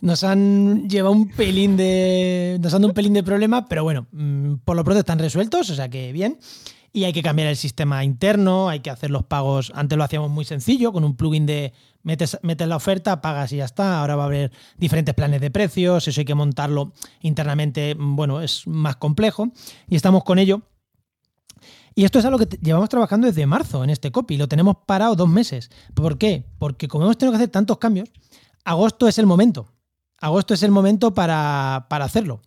nos 0.00 0.22
han 0.22 0.88
llevado 0.88 1.12
un 1.14 1.28
pelín 1.28 1.76
de. 1.76 2.58
nos 2.60 2.72
han 2.72 2.82
dado 2.82 2.88
un 2.88 2.94
pelín 2.94 3.14
de 3.14 3.22
problema, 3.22 3.66
pero 3.66 3.82
bueno, 3.82 4.06
mm, 4.12 4.54
por 4.64 4.76
lo 4.76 4.84
pronto 4.84 5.00
están 5.00 5.18
resueltos, 5.18 5.70
o 5.70 5.74
sea 5.74 5.88
que 5.88 6.12
bien 6.12 6.38
y 6.92 7.04
hay 7.04 7.12
que 7.12 7.22
cambiar 7.22 7.48
el 7.48 7.56
sistema 7.56 8.04
interno, 8.04 8.68
hay 8.68 8.80
que 8.80 8.90
hacer 8.90 9.10
los 9.10 9.24
pagos. 9.24 9.72
Antes 9.74 9.98
lo 9.98 10.04
hacíamos 10.04 10.30
muy 10.30 10.44
sencillo, 10.44 10.92
con 10.92 11.04
un 11.04 11.16
plugin 11.16 11.46
de 11.46 11.72
metes, 12.02 12.38
metes 12.42 12.66
la 12.66 12.76
oferta, 12.76 13.20
pagas 13.20 13.52
y 13.52 13.56
ya 13.58 13.64
está. 13.64 14.00
Ahora 14.00 14.16
va 14.16 14.24
a 14.24 14.26
haber 14.26 14.52
diferentes 14.76 15.14
planes 15.14 15.40
de 15.40 15.50
precios, 15.50 16.08
eso 16.08 16.20
hay 16.20 16.24
que 16.24 16.34
montarlo 16.34 16.92
internamente, 17.20 17.94
bueno, 17.98 18.40
es 18.40 18.66
más 18.66 18.96
complejo 18.96 19.52
y 19.88 19.96
estamos 19.96 20.24
con 20.24 20.38
ello. 20.38 20.62
Y 21.94 22.04
esto 22.04 22.20
es 22.20 22.24
algo 22.24 22.38
que 22.38 22.58
llevamos 22.62 22.88
trabajando 22.88 23.26
desde 23.26 23.44
marzo 23.46 23.82
en 23.82 23.90
este 23.90 24.12
copy, 24.12 24.36
lo 24.36 24.48
tenemos 24.48 24.76
parado 24.86 25.16
dos 25.16 25.28
meses. 25.28 25.70
¿Por 25.94 26.16
qué? 26.16 26.44
Porque 26.58 26.86
como 26.86 27.04
hemos 27.04 27.18
tenido 27.18 27.32
que 27.32 27.38
hacer 27.38 27.50
tantos 27.50 27.78
cambios, 27.78 28.08
agosto 28.64 29.08
es 29.08 29.18
el 29.18 29.26
momento. 29.26 29.66
Agosto 30.20 30.54
es 30.54 30.62
el 30.62 30.70
momento 30.70 31.12
para, 31.12 31.86
para 31.90 32.04
hacerlo. 32.04 32.40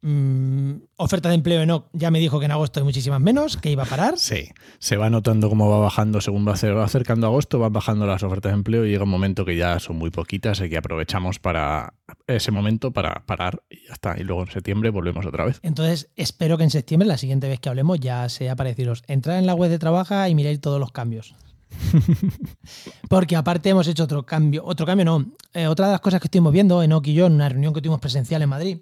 Mm, 0.00 0.74
oferta 0.96 1.28
de 1.28 1.34
empleo 1.34 1.60
en 1.60 1.82
ya 1.92 2.12
me 2.12 2.20
dijo 2.20 2.38
que 2.38 2.44
en 2.44 2.52
agosto 2.52 2.78
hay 2.78 2.84
muchísimas 2.84 3.20
menos, 3.20 3.56
que 3.56 3.70
iba 3.70 3.82
a 3.82 3.86
parar. 3.86 4.16
Sí, 4.16 4.48
se 4.78 4.96
va 4.96 5.10
notando 5.10 5.48
cómo 5.48 5.68
va 5.68 5.78
bajando 5.78 6.20
según 6.20 6.46
va 6.46 6.52
acercando 6.52 7.26
agosto, 7.26 7.58
van 7.58 7.72
bajando 7.72 8.06
las 8.06 8.22
ofertas 8.22 8.52
de 8.52 8.58
empleo 8.58 8.86
y 8.86 8.90
llega 8.90 9.02
un 9.02 9.10
momento 9.10 9.44
que 9.44 9.56
ya 9.56 9.80
son 9.80 9.96
muy 9.96 10.10
poquitas 10.10 10.60
y 10.60 10.68
que 10.68 10.76
aprovechamos 10.76 11.40
para 11.40 11.94
ese 12.28 12.52
momento 12.52 12.92
para 12.92 13.26
parar 13.26 13.62
y 13.68 13.86
ya 13.86 13.94
está. 13.94 14.14
Y 14.18 14.22
luego 14.22 14.42
en 14.42 14.52
septiembre 14.52 14.90
volvemos 14.90 15.26
otra 15.26 15.44
vez. 15.44 15.58
Entonces 15.62 16.10
espero 16.14 16.56
que 16.58 16.64
en 16.64 16.70
septiembre, 16.70 17.08
la 17.08 17.18
siguiente 17.18 17.48
vez 17.48 17.58
que 17.58 17.68
hablemos, 17.68 17.98
ya 17.98 18.28
sea 18.28 18.54
parecidos. 18.54 19.02
Entrar 19.08 19.38
en 19.38 19.46
la 19.46 19.54
web 19.54 19.70
de 19.70 19.80
Trabaja 19.80 20.28
y 20.28 20.34
mirar 20.36 20.56
todos 20.58 20.78
los 20.78 20.92
cambios. 20.92 21.34
Porque 23.08 23.34
aparte 23.34 23.68
hemos 23.68 23.88
hecho 23.88 24.04
otro 24.04 24.24
cambio, 24.24 24.62
otro 24.64 24.86
cambio 24.86 25.04
no, 25.04 25.32
eh, 25.54 25.66
otra 25.66 25.86
de 25.86 25.92
las 25.92 26.00
cosas 26.00 26.20
que 26.20 26.28
estuvimos 26.28 26.52
viendo 26.52 26.82
en 26.82 26.92
y 27.04 27.12
yo 27.14 27.26
en 27.26 27.32
una 27.34 27.48
reunión 27.48 27.74
que 27.74 27.82
tuvimos 27.82 28.00
presencial 28.00 28.40
en 28.42 28.48
Madrid 28.48 28.78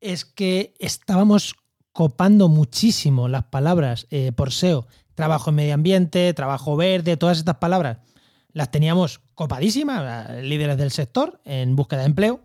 es 0.00 0.24
que 0.24 0.74
estábamos 0.78 1.54
copando 1.92 2.48
muchísimo 2.48 3.28
las 3.28 3.44
palabras 3.44 4.06
eh, 4.10 4.32
por 4.32 4.52
SEO, 4.52 4.86
trabajo 5.14 5.50
en 5.50 5.56
medio 5.56 5.74
ambiente, 5.74 6.32
trabajo 6.34 6.76
verde, 6.76 7.16
todas 7.16 7.38
estas 7.38 7.56
palabras 7.56 7.98
las 8.56 8.70
teníamos 8.70 9.20
copadísimas, 9.34 10.30
líderes 10.42 10.78
del 10.78 10.90
sector 10.90 11.42
en 11.44 11.76
búsqueda 11.76 12.00
de 12.00 12.06
empleo. 12.06 12.40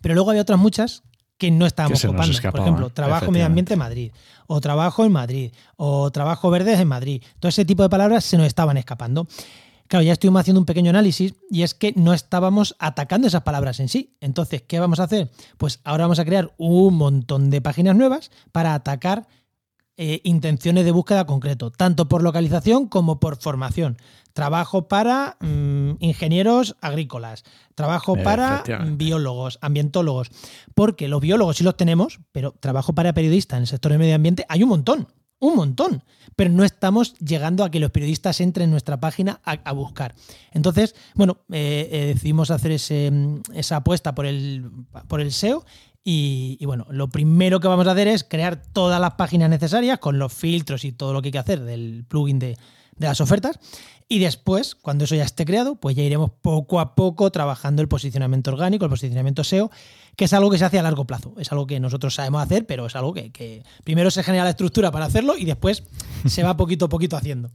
Pero 0.00 0.14
luego 0.14 0.30
había 0.30 0.40
otras 0.40 0.58
muchas 0.58 1.02
que 1.36 1.50
no 1.50 1.66
estábamos 1.66 2.00
copando. 2.00 2.38
Por 2.50 2.60
ejemplo, 2.60 2.88
trabajo 2.88 3.26
en 3.26 3.32
medio 3.32 3.44
ambiente 3.44 3.74
en 3.74 3.80
Madrid, 3.80 4.12
o 4.46 4.62
trabajo 4.62 5.04
en 5.04 5.12
Madrid, 5.12 5.52
o 5.76 6.10
trabajo 6.10 6.50
verdes 6.50 6.80
en 6.80 6.88
Madrid. 6.88 7.22
Todo 7.38 7.50
ese 7.50 7.66
tipo 7.66 7.82
de 7.82 7.90
palabras 7.90 8.24
se 8.24 8.38
nos 8.38 8.46
estaban 8.46 8.78
escapando. 8.78 9.26
Claro, 9.92 10.04
ya 10.04 10.14
estuvimos 10.14 10.40
haciendo 10.40 10.58
un 10.58 10.64
pequeño 10.64 10.88
análisis 10.88 11.34
y 11.50 11.64
es 11.64 11.74
que 11.74 11.92
no 11.94 12.14
estábamos 12.14 12.74
atacando 12.78 13.28
esas 13.28 13.42
palabras 13.42 13.78
en 13.78 13.90
sí. 13.90 14.16
Entonces, 14.22 14.62
¿qué 14.62 14.80
vamos 14.80 15.00
a 15.00 15.02
hacer? 15.02 15.30
Pues 15.58 15.80
ahora 15.84 16.04
vamos 16.04 16.18
a 16.18 16.24
crear 16.24 16.54
un 16.56 16.94
montón 16.94 17.50
de 17.50 17.60
páginas 17.60 17.94
nuevas 17.94 18.30
para 18.52 18.72
atacar 18.72 19.28
eh, 19.98 20.22
intenciones 20.24 20.86
de 20.86 20.92
búsqueda 20.92 21.26
concreto, 21.26 21.70
tanto 21.70 22.08
por 22.08 22.22
localización 22.22 22.88
como 22.88 23.20
por 23.20 23.36
formación. 23.36 23.98
Trabajo 24.32 24.88
para 24.88 25.36
mm, 25.40 25.96
ingenieros 25.98 26.74
agrícolas, 26.80 27.44
trabajo 27.74 28.16
para 28.16 28.64
biólogos, 28.92 29.58
ambientólogos, 29.60 30.30
porque 30.74 31.06
los 31.06 31.20
biólogos 31.20 31.58
sí 31.58 31.64
los 31.64 31.76
tenemos, 31.76 32.18
pero 32.32 32.52
trabajo 32.52 32.94
para 32.94 33.12
periodistas 33.12 33.58
en 33.58 33.64
el 33.64 33.68
sector 33.68 33.92
de 33.92 33.98
medio 33.98 34.14
ambiente 34.14 34.46
hay 34.48 34.62
un 34.62 34.70
montón 34.70 35.08
un 35.42 35.56
montón, 35.56 36.04
pero 36.36 36.50
no 36.50 36.62
estamos 36.62 37.14
llegando 37.18 37.64
a 37.64 37.70
que 37.70 37.80
los 37.80 37.90
periodistas 37.90 38.40
entren 38.40 38.66
en 38.66 38.70
nuestra 38.70 39.00
página 39.00 39.40
a, 39.44 39.72
buscar. 39.72 40.14
Entonces, 40.52 40.94
bueno, 41.16 41.38
eh, 41.50 41.88
eh, 41.90 42.06
decidimos 42.14 42.52
hacer 42.52 42.70
esa 42.70 43.76
apuesta 43.76 44.14
por 44.14 44.24
el, 44.24 44.70
por 45.08 45.20
el 45.20 45.32
SEO 45.32 45.64
y, 46.04 46.64
bueno, 46.64 46.86
lo 46.90 47.08
primero 47.08 47.58
que 47.58 47.66
vamos 47.66 47.88
a 47.88 47.92
hacer 47.92 48.06
es 48.06 48.22
crear 48.22 48.56
todas 48.56 49.00
las 49.00 49.14
páginas 49.14 49.50
necesarias 49.50 49.98
con 49.98 50.16
los 50.20 50.32
filtros 50.32 50.84
y 50.84 50.92
todo 50.92 51.12
lo 51.12 51.20
que 51.22 51.28
hay 51.28 51.32
que 51.32 51.38
hacer 51.38 51.60
del 51.60 52.04
plugin 52.08 52.38
de, 52.38 52.56
de 52.96 53.06
las 53.06 53.20
ofertas. 53.20 53.58
Y 54.08 54.18
después, 54.18 54.74
cuando 54.74 55.04
eso 55.04 55.14
ya 55.14 55.24
esté 55.24 55.44
creado, 55.44 55.76
pues 55.76 55.96
ya 55.96 56.02
iremos 56.02 56.30
poco 56.42 56.80
a 56.80 56.94
poco 56.94 57.30
trabajando 57.30 57.80
el 57.80 57.88
posicionamiento 57.88 58.50
orgánico, 58.50 58.84
el 58.84 58.90
posicionamiento 58.90 59.42
SEO, 59.42 59.70
que 60.16 60.26
es 60.26 60.32
algo 60.34 60.50
que 60.50 60.58
se 60.58 60.64
hace 60.64 60.78
a 60.78 60.82
largo 60.82 61.06
plazo. 61.06 61.34
Es 61.38 61.50
algo 61.50 61.66
que 61.66 61.80
nosotros 61.80 62.14
sabemos 62.14 62.42
hacer, 62.42 62.66
pero 62.66 62.86
es 62.86 62.94
algo 62.94 63.14
que, 63.14 63.62
primero 63.84 64.10
se 64.10 64.22
genera 64.22 64.44
la 64.44 64.50
estructura 64.50 64.90
para 64.90 65.06
hacerlo 65.06 65.36
y 65.38 65.44
después 65.44 65.84
se 66.26 66.42
va 66.42 66.56
poquito 66.56 66.86
a 66.86 66.88
poquito 66.88 67.16
haciendo. 67.16 67.50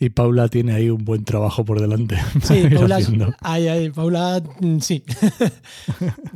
Y 0.00 0.10
Paula 0.10 0.48
tiene 0.48 0.72
ahí 0.74 0.90
un 0.90 1.04
buen 1.04 1.24
trabajo 1.24 1.64
por 1.64 1.80
delante. 1.80 2.16
Sí, 2.42 2.64
Paula, 2.74 2.98
ay, 3.40 3.90
Paula, 3.90 4.42
mm, 4.60 4.78
sí. 4.78 5.04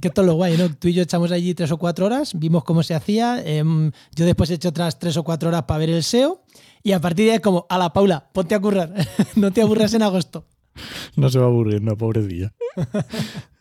que 0.01 0.09
esto 0.09 0.21
es 0.21 0.27
lo 0.27 0.35
guay, 0.35 0.57
¿no? 0.57 0.75
Tú 0.75 0.89
y 0.89 0.93
yo 0.93 1.03
echamos 1.03 1.31
allí 1.33 1.55
tres 1.55 1.71
o 1.73 1.79
cuatro 1.79 2.07
horas, 2.07 2.33
vimos 2.39 2.65
cómo 2.65 2.83
se 2.83 2.95
hacía. 2.95 3.43
Em, 3.45 3.93
yo 4.15 4.25
después 4.27 4.51
he 4.51 4.55
hecho 4.55 4.71
otras 4.71 4.99
tres 4.99 5.17
o 5.17 5.25
cuatro 5.25 5.49
horas 5.49 5.63
para 5.65 5.79
ver 5.79 5.91
el 5.91 6.03
SEO. 6.03 6.43
Y 6.83 6.93
a 6.93 7.01
partir 7.01 7.27
de 7.27 7.33
ahí 7.33 7.37
es 7.37 7.43
como, 7.43 7.67
a 7.69 7.79
la 7.79 7.93
Paula, 7.93 8.29
ponte 8.33 8.55
a 8.55 8.61
currar. 8.61 8.93
no 9.37 9.53
te 9.53 9.63
aburras 9.63 9.95
en 9.95 10.03
agosto. 10.03 10.47
No 11.17 11.29
se 11.29 11.39
va 11.39 11.45
a 11.45 11.49
aburrir, 11.49 11.83
no, 11.83 11.97
pobrecilla. 11.97 12.53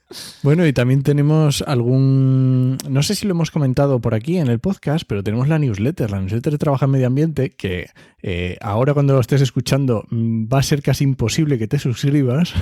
Bueno, 0.43 0.65
y 0.65 0.73
también 0.73 1.03
tenemos 1.03 1.63
algún, 1.67 2.77
no 2.89 3.03
sé 3.03 3.15
si 3.15 3.25
lo 3.25 3.31
hemos 3.31 3.51
comentado 3.51 3.99
por 3.99 4.13
aquí 4.13 4.37
en 4.37 4.47
el 4.47 4.59
podcast, 4.59 5.05
pero 5.07 5.23
tenemos 5.23 5.47
la 5.47 5.59
newsletter, 5.59 6.11
la 6.11 6.19
newsletter 6.19 6.53
de 6.53 6.57
Trabaja 6.57 6.85
en 6.85 6.91
Medio 6.91 7.07
Ambiente, 7.07 7.51
que 7.51 7.89
eh, 8.21 8.57
ahora 8.61 8.93
cuando 8.93 9.13
lo 9.13 9.19
estés 9.19 9.41
escuchando 9.41 10.05
mm, 10.09 10.45
va 10.51 10.59
a 10.59 10.63
ser 10.63 10.81
casi 10.81 11.03
imposible 11.03 11.57
que 11.57 11.67
te 11.67 11.79
suscribas. 11.79 12.53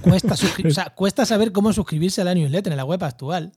Cuesta, 0.00 0.34
o 0.64 0.70
sea, 0.70 0.90
cuesta 0.90 1.24
saber 1.24 1.52
cómo 1.52 1.72
suscribirse 1.72 2.20
a 2.20 2.24
la 2.24 2.34
newsletter 2.34 2.72
en 2.72 2.76
la 2.76 2.84
web 2.84 3.02
actual. 3.04 3.52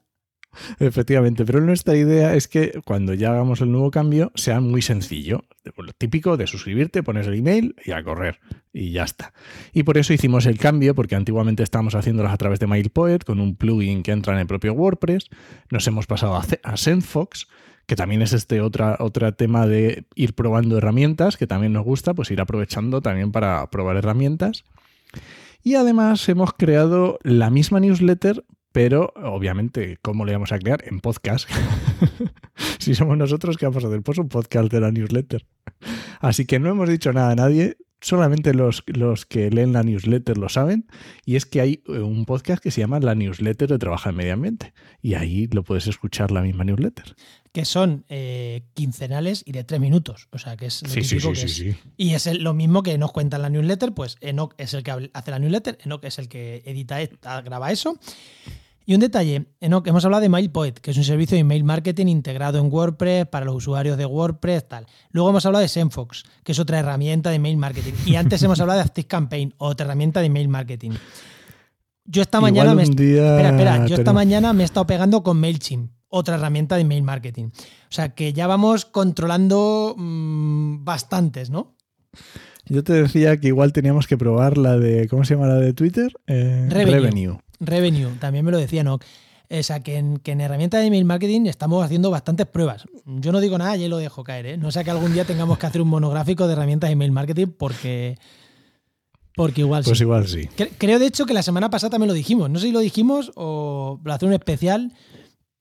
Efectivamente, 0.79 1.45
pero 1.45 1.61
nuestra 1.61 1.95
idea 1.95 2.35
es 2.35 2.47
que 2.47 2.79
cuando 2.85 3.13
ya 3.13 3.31
hagamos 3.31 3.61
el 3.61 3.71
nuevo 3.71 3.91
cambio 3.91 4.31
sea 4.35 4.59
muy 4.59 4.81
sencillo. 4.81 5.43
Lo 5.77 5.91
típico 5.93 6.37
de 6.37 6.47
suscribirte, 6.47 7.03
pones 7.03 7.27
el 7.27 7.33
email 7.35 7.75
y 7.85 7.91
a 7.91 8.03
correr. 8.03 8.39
Y 8.71 8.91
ya 8.91 9.03
está. 9.03 9.33
Y 9.73 9.83
por 9.83 9.97
eso 9.97 10.13
hicimos 10.13 10.45
el 10.45 10.57
cambio, 10.57 10.95
porque 10.95 11.15
antiguamente 11.15 11.63
estábamos 11.63 11.95
haciéndolas 11.95 12.33
a 12.33 12.37
través 12.37 12.59
de 12.59 12.67
MailPoet 12.67 13.23
con 13.23 13.39
un 13.39 13.55
plugin 13.55 14.03
que 14.03 14.11
entra 14.11 14.33
en 14.33 14.39
el 14.39 14.47
propio 14.47 14.73
WordPress. 14.73 15.29
Nos 15.69 15.85
hemos 15.87 16.07
pasado 16.07 16.41
a 16.63 16.77
SendFox, 16.77 17.47
que 17.85 17.95
también 17.95 18.21
es 18.21 18.33
este 18.33 18.61
otro 18.61 19.33
tema 19.33 19.65
de 19.65 20.05
ir 20.15 20.35
probando 20.35 20.77
herramientas, 20.77 21.37
que 21.37 21.47
también 21.47 21.73
nos 21.73 21.85
gusta, 21.85 22.13
pues 22.13 22.29
ir 22.31 22.41
aprovechando 22.41 23.01
también 23.01 23.31
para 23.31 23.69
probar 23.69 23.97
herramientas. 23.97 24.63
Y 25.63 25.75
además 25.75 26.27
hemos 26.29 26.53
creado 26.53 27.19
la 27.23 27.49
misma 27.49 27.79
newsletter, 27.79 28.45
pero 28.71 29.13
obviamente, 29.15 29.97
¿cómo 30.01 30.25
le 30.25 30.33
vamos 30.33 30.51
a 30.51 30.59
crear? 30.59 30.83
En 30.85 30.99
podcast. 30.99 31.49
si 32.79 32.95
somos 32.95 33.17
nosotros, 33.17 33.57
¿qué 33.57 33.65
vamos 33.65 33.83
a 33.83 33.87
hacer? 33.87 34.01
Pues 34.01 34.17
un 34.17 34.29
podcast 34.29 34.71
de 34.71 34.79
la 34.79 34.91
newsletter. 34.91 35.45
Así 36.19 36.45
que 36.45 36.59
no 36.59 36.69
hemos 36.69 36.89
dicho 36.89 37.13
nada 37.13 37.31
a 37.31 37.35
nadie, 37.35 37.77
solamente 38.01 38.53
los, 38.53 38.83
los, 38.87 39.25
que 39.25 39.49
leen 39.49 39.73
la 39.73 39.83
newsletter 39.83 40.37
lo 40.37 40.49
saben, 40.49 40.87
y 41.25 41.35
es 41.35 41.45
que 41.45 41.61
hay 41.61 41.83
un 41.87 42.25
podcast 42.25 42.61
que 42.61 42.71
se 42.71 42.81
llama 42.81 42.99
La 42.99 43.15
Newsletter 43.15 43.69
de 43.69 43.77
Trabaja 43.77 44.09
en 44.09 44.15
Medio 44.15 44.33
Ambiente, 44.33 44.73
y 45.01 45.15
ahí 45.15 45.47
lo 45.47 45.63
puedes 45.63 45.87
escuchar 45.87 46.31
la 46.31 46.41
misma 46.41 46.63
newsletter. 46.63 47.15
Que 47.57 47.65
son 47.65 48.05
eh, 48.07 48.67
quincenales 48.75 49.41
y 49.43 49.51
de 49.51 49.63
tres 49.63 49.81
minutos, 49.81 50.27
o 50.31 50.37
sea 50.37 50.55
que 50.55 50.67
es 50.67 50.83
lo 50.83 50.89
sí, 50.89 51.01
sí, 51.03 51.19
sí, 51.19 51.47
sí, 51.47 51.75
Y 51.97 52.13
es 52.13 52.31
lo 52.39 52.53
mismo 52.53 52.83
que 52.83 52.95
nos 52.99 53.11
cuenta 53.11 53.39
la 53.39 53.49
newsletter, 53.49 53.95
pues 53.95 54.17
Enoch 54.21 54.53
es 54.59 54.75
el 54.75 54.83
que 54.83 55.09
hace 55.11 55.31
la 55.31 55.39
newsletter, 55.39 55.79
Enoch 55.83 56.05
es 56.05 56.19
el 56.19 56.29
que 56.29 56.61
edita, 56.67 56.99
graba 57.41 57.71
eso. 57.71 57.97
Y 58.85 58.93
un 58.93 58.99
detalle, 58.99 59.47
que 59.59 59.65
hemos 59.65 60.05
hablado 60.05 60.21
de 60.21 60.29
MailPoet, 60.29 60.73
que 60.73 60.91
es 60.91 60.97
un 60.97 61.03
servicio 61.03 61.33
de 61.33 61.39
email 61.39 61.63
marketing 61.63 62.05
integrado 62.05 62.59
en 62.59 62.71
WordPress 62.71 63.25
para 63.25 63.43
los 63.43 63.55
usuarios 63.55 63.97
de 63.97 64.05
WordPress, 64.05 64.67
tal. 64.67 64.85
Luego 65.09 65.31
hemos 65.31 65.43
hablado 65.47 65.63
de 65.63 65.67
Senfox, 65.67 66.25
que 66.43 66.51
es 66.51 66.59
otra 66.59 66.77
herramienta 66.77 67.31
de 67.31 67.37
email 67.37 67.57
marketing. 67.57 67.93
Y 68.05 68.17
antes 68.17 68.43
hemos 68.43 68.59
hablado 68.59 68.77
de 68.77 68.85
ActiveCampaign, 68.85 69.55
otra 69.57 69.85
herramienta 69.85 70.19
de 70.19 70.27
email 70.27 70.47
marketing. 70.47 70.91
Yo 72.05 72.21
esta 72.21 72.39
mañana 72.39 72.75
me 72.75 72.83
espera, 72.83 73.49
espera, 73.49 73.87
yo 73.87 73.95
esta 73.95 74.13
mañana 74.13 74.53
me 74.53 74.61
he 74.61 74.65
estado 74.65 74.85
pegando 74.85 75.23
con 75.23 75.39
Mailchimp, 75.39 75.96
otra 76.09 76.35
herramienta 76.35 76.75
de 76.75 76.81
email 76.81 77.03
marketing. 77.03 77.45
O 77.45 77.91
sea 77.91 78.09
que 78.09 78.33
ya 78.33 78.47
vamos 78.47 78.85
controlando 78.85 79.95
mm, 79.97 80.83
bastantes, 80.83 81.49
¿no? 81.49 81.75
Yo 82.65 82.83
te 82.83 82.93
decía 82.93 83.37
que 83.37 83.47
igual 83.47 83.71
teníamos 83.71 84.07
que 84.07 84.17
probar 84.17 84.57
la 84.57 84.77
de, 84.77 85.07
¿cómo 85.07 85.23
se 85.23 85.35
llama 85.35 85.47
la 85.47 85.55
de 85.55 85.73
Twitter? 85.73 86.11
Eh, 86.27 86.67
Revenue. 86.69 87.39
Revenue, 87.59 88.11
también 88.19 88.43
me 88.43 88.51
lo 88.51 88.57
decía 88.57 88.83
Nock. 88.83 89.03
O 89.49 89.63
sea, 89.63 89.79
que 89.79 89.95
en, 89.95 90.17
que 90.17 90.33
en 90.33 90.41
herramientas 90.41 90.81
de 90.81 90.87
email 90.87 91.05
marketing 91.05 91.45
estamos 91.45 91.83
haciendo 91.83 92.11
bastantes 92.11 92.45
pruebas. 92.47 92.85
Yo 93.05 93.31
no 93.31 93.39
digo 93.39 93.57
nada 93.57 93.77
y 93.77 93.87
lo 93.87 93.97
dejo 93.97 94.23
caer. 94.23 94.45
¿eh? 94.45 94.57
No 94.57 94.71
sea 94.71 94.83
que 94.83 94.91
algún 94.91 95.13
día 95.13 95.23
tengamos 95.23 95.57
que 95.57 95.65
hacer 95.65 95.81
un 95.81 95.87
monográfico 95.87 96.47
de 96.47 96.53
herramientas 96.53 96.89
de 96.89 96.93
email 96.93 97.13
marketing 97.13 97.47
porque, 97.57 98.17
porque 99.35 99.61
igual 99.61 99.83
pues 99.85 100.01
igual 100.01 100.27
sí. 100.27 100.49
Creo, 100.77 100.99
de 100.99 101.05
hecho, 101.05 101.25
que 101.25 101.33
la 101.33 101.43
semana 101.43 101.69
pasada 101.69 101.91
también 101.91 102.09
lo 102.09 102.13
dijimos. 102.13 102.49
No 102.49 102.59
sé 102.59 102.67
si 102.67 102.71
lo 102.73 102.81
dijimos 102.81 103.31
o 103.35 104.01
lo 104.03 104.13
hace 104.13 104.25
un 104.25 104.33
especial, 104.33 104.91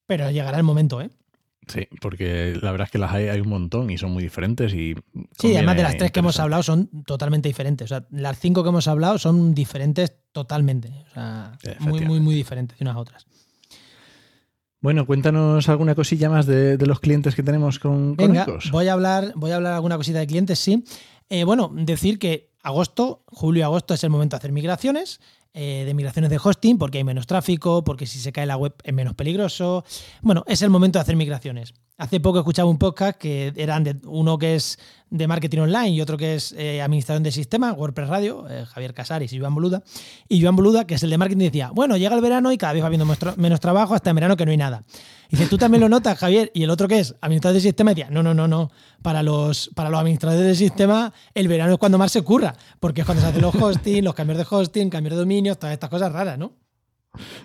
pero 0.07 0.31
llegará 0.31 0.57
el 0.59 0.65
momento, 0.65 1.01
¿eh? 1.01 1.11
Sí, 1.67 1.89
porque 2.01 2.57
la 2.63 2.71
verdad 2.71 2.87
es 2.87 2.93
que 2.93 2.99
las 2.99 3.13
hay, 3.13 3.29
hay 3.29 3.41
un 3.41 3.49
montón 3.49 3.91
y 3.91 3.99
son 3.99 4.13
muy 4.13 4.23
diferentes 4.23 4.73
y... 4.73 4.95
Sí, 5.37 5.55
además 5.57 5.77
de 5.77 5.83
las 5.83 5.97
tres 5.97 6.13
que 6.13 6.21
hemos 6.21 6.39
hablado 6.39 6.63
son 6.63 6.89
totalmente 7.05 7.49
diferentes. 7.49 7.87
O 7.87 7.89
sea, 7.89 8.07
las 8.11 8.39
cinco 8.39 8.63
que 8.63 8.69
hemos 8.69 8.87
hablado 8.87 9.19
son 9.19 9.53
diferentes 9.53 10.13
totalmente. 10.31 10.93
O 11.11 11.15
sea, 11.15 11.59
muy, 11.81 12.01
muy, 12.03 12.21
muy 12.21 12.37
diferentes 12.37 12.79
de 12.79 12.85
unas 12.85 12.95
a 12.95 12.99
otras. 13.01 13.27
Bueno, 14.81 15.07
cuéntanos 15.07 15.69
alguna 15.69 15.97
cosilla 15.97 16.31
más 16.31 16.47
de, 16.47 16.79
los 16.79 17.01
clientes 17.01 17.35
que 17.35 17.43
tenemos 17.43 17.81
con, 17.81 18.15
Venga, 18.15 18.47
voy 18.71 18.87
a 18.87 18.93
hablar, 18.93 19.33
voy 19.35 19.51
a 19.51 19.57
hablar 19.57 19.73
alguna 19.73 19.97
cosita 19.97 20.21
de 20.21 20.29
clientes, 20.29 20.61
sí. 20.61 20.85
Eh, 21.29 21.43
bueno, 21.43 21.73
decir 21.75 22.21
que 22.21 22.53
agosto, 22.63 23.25
julio 23.27 23.61
y 23.61 23.63
agosto 23.63 23.95
es 23.95 24.05
el 24.05 24.11
momento 24.11 24.37
de 24.37 24.39
hacer 24.39 24.53
migraciones. 24.53 25.21
Eh, 25.59 25.85
de 25.87 25.95
migraciones 25.95 26.31
de 26.31 26.37
hosting 26.37 26.77
porque 26.77 26.99
hay 26.99 27.05
menos 27.05 27.27
tráfico, 27.27 27.83
porque 27.83 28.05
si 28.05 28.19
se 28.19 28.31
cae 28.31 28.45
la 28.45 28.59
web 28.59 28.75
es 28.85 28.93
menos 28.93 29.15
peligroso. 29.15 29.87
Bueno, 30.21 30.45
es 30.47 30.61
el 30.61 30.69
momento 30.69 30.99
de 30.99 31.05
hacer 31.05 31.17
migraciones. 31.17 31.73
Hace 31.99 32.21
poco 32.21 32.39
escuchaba 32.39 32.69
un 32.69 32.77
podcast 32.77 33.19
que 33.19 33.55
eran 33.57 33.83
de 33.83 33.97
uno 34.05 34.37
que 34.37 34.55
es 34.55 34.79
de 35.09 35.27
marketing 35.27 35.61
online 35.61 35.91
y 35.91 36.03
otro 36.03 36.19
que 36.19 36.35
es 36.35 36.53
eh, 36.53 36.83
administración 36.83 37.23
de 37.23 37.33
sistemas, 37.33 37.75
WordPress 37.75 38.09
Radio, 38.09 38.47
eh, 38.51 38.67
Javier 38.67 38.93
Casares 38.93 39.33
y 39.33 39.39
Joan 39.41 39.55
Boluda. 39.55 39.83
Y 40.29 40.43
Joan 40.43 40.57
Boluda, 40.57 40.87
que 40.87 40.97
es 40.97 41.03
el 41.05 41.09
de 41.09 41.17
marketing, 41.17 41.45
decía, 41.45 41.71
bueno, 41.73 41.97
llega 41.97 42.15
el 42.15 42.21
verano 42.21 42.53
y 42.53 42.59
cada 42.59 42.75
vez 42.75 42.83
va 42.83 42.89
habiendo 42.89 43.07
menos 43.39 43.61
trabajo 43.61 43.95
hasta 43.95 44.11
en 44.11 44.17
verano 44.17 44.37
que 44.37 44.45
no 44.45 44.51
hay 44.51 44.59
nada. 44.59 44.85
Y 45.31 45.37
dice, 45.37 45.49
tú 45.49 45.57
también 45.57 45.81
lo 45.81 45.89
notas, 45.89 46.19
Javier. 46.19 46.51
Y 46.53 46.65
el 46.65 46.71
otro 46.71 46.87
que 46.87 46.99
es 46.99 47.15
administrador 47.23 47.55
de 47.55 47.63
sistemas 47.63 47.95
decía, 47.95 48.11
no, 48.11 48.23
no, 48.23 48.35
no, 48.35 48.47
no. 48.47 48.71
Para 49.01 49.23
los, 49.23 49.71
para 49.75 49.89
los 49.89 49.99
administradores 49.99 50.45
de 50.45 50.55
sistema, 50.55 51.15
el 51.33 51.49
verano 51.49 51.73
es 51.73 51.79
cuando 51.79 51.97
más 51.97 52.13
se 52.13 52.21
curra, 52.21 52.55
porque 52.79 53.01
es 53.01 53.07
cuando 53.07 53.23
se 53.23 53.29
hacen 53.29 53.41
los 53.41 53.55
hosting, 53.63 54.05
los 54.05 54.15
cambios 54.15 54.37
de 54.37 54.47
hosting, 54.51 54.91
cambios 54.91 55.15
de 55.15 55.21
dominios, 55.21 55.59
todas 55.59 55.73
estas 55.73 55.89
cosas 55.89 56.13
raras, 56.13 56.37
¿no? 56.37 56.66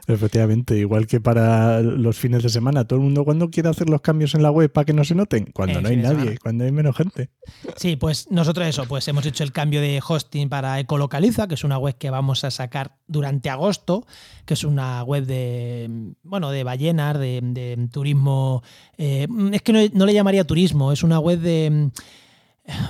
Efectivamente, 0.07 0.77
igual 0.77 1.07
que 1.07 1.19
para 1.19 1.81
los 1.81 2.17
fines 2.17 2.43
de 2.43 2.49
semana, 2.49 2.85
todo 2.85 2.99
el 2.99 3.03
mundo 3.03 3.23
cuando 3.23 3.49
quiere 3.49 3.69
hacer 3.69 3.89
los 3.89 4.01
cambios 4.01 4.35
en 4.35 4.43
la 4.43 4.51
web 4.51 4.71
para 4.71 4.85
que 4.85 4.93
no 4.93 5.03
se 5.03 5.15
noten, 5.15 5.49
cuando 5.53 5.79
El 5.79 5.83
no 5.83 5.89
hay 5.89 5.97
nadie, 5.97 6.37
cuando 6.37 6.63
hay 6.63 6.71
menos 6.71 6.95
gente. 6.95 7.29
Sí, 7.75 7.95
pues 7.95 8.29
nosotros 8.31 8.67
eso, 8.67 8.85
pues 8.85 9.07
hemos 9.07 9.25
hecho 9.25 9.43
el 9.43 9.51
cambio 9.51 9.81
de 9.81 10.01
hosting 10.05 10.49
para 10.49 10.79
Ecolocaliza, 10.79 11.47
que 11.47 11.55
es 11.55 11.63
una 11.63 11.77
web 11.77 11.95
que 11.97 12.09
vamos 12.09 12.43
a 12.43 12.51
sacar 12.51 12.97
durante 13.07 13.49
agosto, 13.49 14.05
que 14.45 14.53
es 14.53 14.63
una 14.63 15.03
web 15.03 15.25
de, 15.25 16.13
bueno, 16.23 16.51
de 16.51 16.63
ballenas, 16.63 17.19
de, 17.19 17.39
de 17.43 17.87
turismo. 17.91 18.63
eh, 18.97 19.27
es 19.51 19.61
que 19.61 19.73
no, 19.73 19.79
no 19.93 20.05
le 20.05 20.13
llamaría 20.13 20.45
turismo, 20.45 20.91
es 20.91 21.03
una 21.03 21.19
web 21.19 21.39
de, 21.39 21.91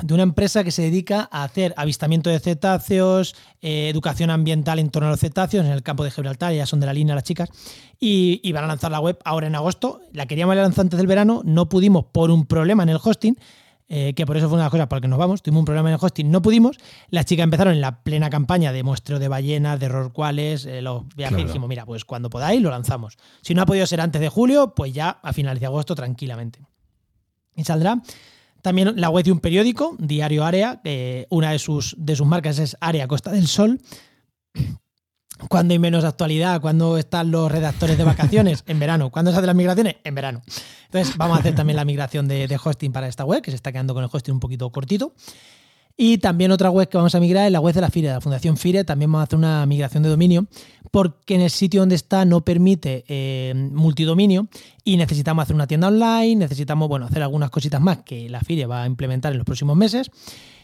de 0.04 0.14
una 0.14 0.24
empresa 0.24 0.64
que 0.64 0.72
se 0.72 0.82
dedica 0.82 1.30
a 1.32 1.44
hacer 1.44 1.74
avistamiento 1.78 2.30
de 2.30 2.40
cetáceos, 2.40 3.36
eh, 3.62 3.90
educación 3.90 4.30
ambiental 4.30 4.80
en 4.80 4.90
torno 4.90 5.08
a 5.08 5.12
los 5.12 5.20
cetáceos 5.20 5.66
en 5.66 5.72
el 5.72 5.82
campo 5.82 6.04
de 6.04 6.12
Gibraltar, 6.12 6.54
ya 6.54 6.66
son 6.66 6.80
de 6.80 6.86
la 6.86 6.94
línea 6.94 7.16
las 7.16 7.24
chicas, 7.24 7.50
y, 8.00 8.42
y 8.44 8.52
van 8.52 8.66
a 8.66 8.68
lanzar 8.68 8.92
la 8.92 9.00
web 9.00 9.18
ahora 9.24 9.48
en 9.48 9.56
agosto. 9.56 10.02
La 10.12 10.26
queríamos 10.26 10.56
lanzar 10.56 10.84
antes 10.84 10.98
del 10.98 11.08
verano, 11.08 11.42
no 11.46 11.70
pudimos 11.70 12.06
por 12.12 12.32
un 12.32 12.46
problema 12.46 12.84
en 12.84 12.90
el 12.90 13.00
hosting, 13.02 13.38
eh, 13.94 14.14
que 14.14 14.26
por 14.26 14.38
eso 14.38 14.48
fue 14.48 14.56
una 14.56 14.64
de 14.64 14.66
las 14.68 14.72
cosas 14.72 14.88
por 14.88 14.98
las 14.98 15.02
que 15.02 15.08
nos 15.10 15.20
vamos. 15.20 15.42
Tuvimos 15.42 15.60
un 15.60 15.66
problema 15.66 15.90
en 15.90 15.96
el 15.96 16.00
hosting, 16.02 16.32
no 16.32 16.42
pudimos. 16.42 16.78
Las 17.10 17.26
chicas 17.26 17.44
empezaron 17.44 17.74
en 17.74 17.82
la 17.82 18.04
plena 18.04 18.30
campaña 18.30 18.72
de 18.72 18.84
muestreo 18.84 19.20
de 19.20 19.28
ballenas, 19.28 19.82
de 19.82 19.90
rorcuales, 19.90 20.66
eh, 20.66 20.82
los 20.82 21.08
viajes. 21.14 21.36
Claro. 21.36 21.48
Dijimos, 21.48 21.68
mira, 21.68 21.86
pues 21.86 22.06
cuando 22.06 22.30
podáis 22.30 22.62
lo 22.62 22.70
lanzamos. 22.70 23.18
Si 23.42 23.54
no 23.54 23.62
ha 23.62 23.66
podido 23.66 23.86
ser 23.86 24.00
antes 24.00 24.22
de 24.22 24.30
julio, 24.30 24.74
pues 24.76 24.94
ya 24.94 25.20
a 25.22 25.34
finales 25.34 25.60
de 25.60 25.66
agosto 25.66 25.94
tranquilamente. 25.94 26.62
Y 27.54 27.66
saldrá 27.66 28.02
también 28.62 28.94
la 28.96 29.10
web 29.10 29.26
de 29.26 29.32
un 29.32 29.40
periódico, 29.40 29.96
Diario 30.00 30.44
Área, 30.44 30.82
que 30.84 31.28
una 31.30 31.52
de 31.52 31.60
sus, 31.60 31.96
de 31.98 32.16
sus 32.16 32.28
marcas 32.28 32.60
es 32.60 32.78
Área 32.80 33.08
Costa 33.08 33.32
del 33.32 33.48
Sol. 33.48 33.80
Cuando 35.50 35.74
hay 35.74 35.80
menos 35.80 36.04
actualidad, 36.04 36.62
cuando 36.62 36.98
están 36.98 37.32
los 37.32 37.52
redactores 37.52 37.98
de 37.98 38.04
vacaciones, 38.04 38.64
en 38.68 38.80
verano. 38.80 39.10
¿Cuándo 39.10 39.32
se 39.32 39.38
hacen 39.38 39.48
las 39.48 39.56
migraciones? 39.56 39.96
En 40.04 40.14
verano. 40.14 40.42
Entonces, 40.86 41.18
vamos 41.18 41.38
a 41.38 41.40
hacer 41.40 41.56
también 41.56 41.78
la 41.78 41.86
migración 41.86 42.28
de, 42.28 42.48
de 42.48 42.60
hosting 42.64 42.92
para 42.92 43.08
esta 43.08 43.26
web, 43.26 43.42
que 43.42 43.50
se 43.50 43.56
está 43.56 43.72
quedando 43.72 43.96
con 43.96 44.04
el 44.04 44.10
hosting 44.12 44.36
un 44.36 44.40
poquito 44.40 44.70
cortito. 44.72 45.16
Y 46.04 46.18
también 46.18 46.50
otra 46.52 46.72
web 46.72 46.90
que 46.90 46.98
vamos 46.98 47.14
a 47.14 47.20
migrar 47.20 47.46
es 47.46 47.52
la 47.52 47.60
web 47.60 47.76
de 47.76 47.82
la 47.82 47.92
FIRE, 47.92 48.08
de 48.08 48.14
la 48.16 48.22
Fundación 48.22 48.58
FIRE. 48.58 48.84
También 48.84 49.12
vamos 49.12 49.22
a 49.22 49.24
hacer 49.26 49.38
una 49.38 49.64
migración 49.68 50.02
de 50.02 50.10
dominio, 50.10 50.48
porque 50.90 51.36
en 51.36 51.42
el 51.42 51.52
sitio 51.52 51.82
donde 51.82 51.94
está 51.94 52.26
no 52.26 52.42
permite 52.44 53.04
eh, 53.08 53.54
multidominio 53.72 54.48
y 54.84 54.98
necesitamos 54.98 55.44
hacer 55.44 55.54
una 55.56 55.68
tienda 55.68 55.90
online, 55.90 56.38
necesitamos 56.38 56.90
bueno, 56.90 57.06
hacer 57.06 57.22
algunas 57.22 57.52
cositas 57.52 57.80
más 57.80 58.00
que 58.00 58.28
la 58.32 58.40
FIRE 58.42 58.66
va 58.66 58.82
a 58.82 58.88
implementar 58.88 59.32
en 59.32 59.38
los 59.38 59.46
próximos 59.46 59.78
meses. 59.78 60.10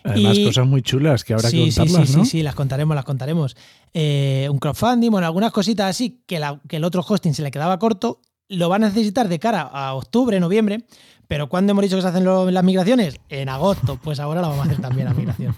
Además, 0.04 0.40
Y- 0.40 0.46
cosas 0.46 0.66
muy 0.66 0.82
chulas 0.82 1.24
que 1.24 1.34
habrá 1.36 1.52
sí, 1.52 1.66
que 1.66 1.72
sí, 1.72 1.80
contarlas, 1.82 2.10
sí, 2.10 2.18
¿no? 2.18 2.24
sí, 2.26 2.32
sí, 2.32 2.42
las 2.42 2.56
contaremos, 2.56 2.96
las 2.96 3.06
contaremos. 3.06 3.56
Eh, 3.94 4.48
un 4.50 4.58
crowdfunding, 4.58 5.12
bueno, 5.12 5.28
algunas 5.28 5.52
cositas 5.52 5.88
así 5.88 6.24
que, 6.26 6.40
la- 6.40 6.60
que 6.68 6.78
el 6.78 6.84
otro 6.84 7.06
hosting 7.08 7.36
se 7.36 7.44
le 7.44 7.52
quedaba 7.52 7.78
corto, 7.78 8.22
lo 8.50 8.70
van 8.70 8.84
a 8.84 8.88
necesitar 8.88 9.28
de 9.28 9.40
cara 9.40 9.62
a 9.62 9.94
octubre, 9.94 10.40
noviembre, 10.40 10.86
pero 11.28 11.50
¿cuándo 11.50 11.72
hemos 11.72 11.84
dicho 11.84 11.98
que 11.98 12.02
se 12.02 12.08
hacen 12.08 12.26
las 12.26 12.64
migraciones? 12.64 13.20
En 13.30 13.50
agosto, 13.50 14.00
pues 14.02 14.20
ahora 14.20 14.42
la 14.42 14.48
vamos 14.48 14.66
a 14.66 14.70
hacer 14.70 14.82
también 14.82 15.08
la 15.08 15.14
migración. 15.14 15.56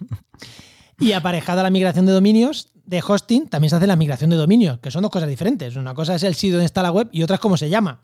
Y 1.00 1.14
aparejada 1.14 1.64
la 1.64 1.70
migración 1.70 2.06
de 2.06 2.12
dominios, 2.12 2.70
de 2.86 3.02
hosting, 3.06 3.48
también 3.48 3.70
se 3.70 3.78
hace 3.78 3.88
la 3.88 3.96
migración 3.96 4.32
de 4.32 4.36
dominios, 4.36 4.80
que 4.80 4.92
son 4.92 5.02
dos 5.02 5.12
cosas 5.12 5.30
diferentes. 5.30 5.76
Una 5.76 5.94
cosa 5.94 6.16
es 6.16 6.24
el 6.24 6.36
sitio 6.36 6.56
donde 6.56 6.66
está 6.66 6.84
la 6.84 6.92
web 6.92 7.08
y 7.12 7.24
otra 7.24 7.36
es 7.36 7.40
cómo 7.40 7.56
se 7.56 7.70
llama. 7.70 8.02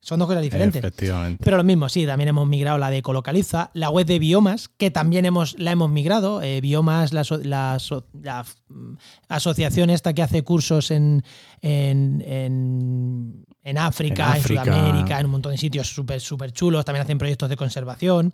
Son 0.00 0.18
dos 0.18 0.28
cosas 0.28 0.42
diferentes. 0.42 0.78
Efectivamente. 0.82 1.42
Pero 1.44 1.56
lo 1.56 1.64
mismo, 1.64 1.88
sí, 1.88 2.06
también 2.06 2.28
hemos 2.28 2.46
migrado 2.48 2.78
la 2.78 2.88
de 2.88 2.98
Ecolocaliza, 2.98 3.70
la 3.74 3.90
web 3.90 4.06
de 4.06 4.18
Biomas, 4.20 4.68
que 4.68 4.90
también 4.90 5.24
hemos, 5.26 5.58
la 5.58 5.72
hemos 5.72 5.90
migrado. 5.90 6.40
Eh, 6.40 6.60
Biomas, 6.60 7.12
la, 7.12 7.24
la 7.42 7.78
la, 8.22 8.44
mm, 8.68 8.92
asociación 9.28 9.90
esta 9.90 10.12
que 10.14 10.22
hace 10.22 10.42
cursos 10.44 10.90
en, 10.92 11.24
en, 11.62 12.22
en- 12.26 13.44
en 13.64 13.76
África, 13.78 14.24
en, 14.28 14.30
En 14.32 14.38
África. 14.38 14.64
Sudamérica, 14.64 15.20
en 15.20 15.26
un 15.26 15.32
montón 15.32 15.52
de 15.52 15.58
sitios 15.58 15.88
súper 15.92 16.20
súper 16.20 16.52
chulos. 16.52 16.84
También 16.84 17.02
hacen 17.02 17.18
proyectos 17.18 17.48
de 17.50 17.56
conservación, 17.56 18.32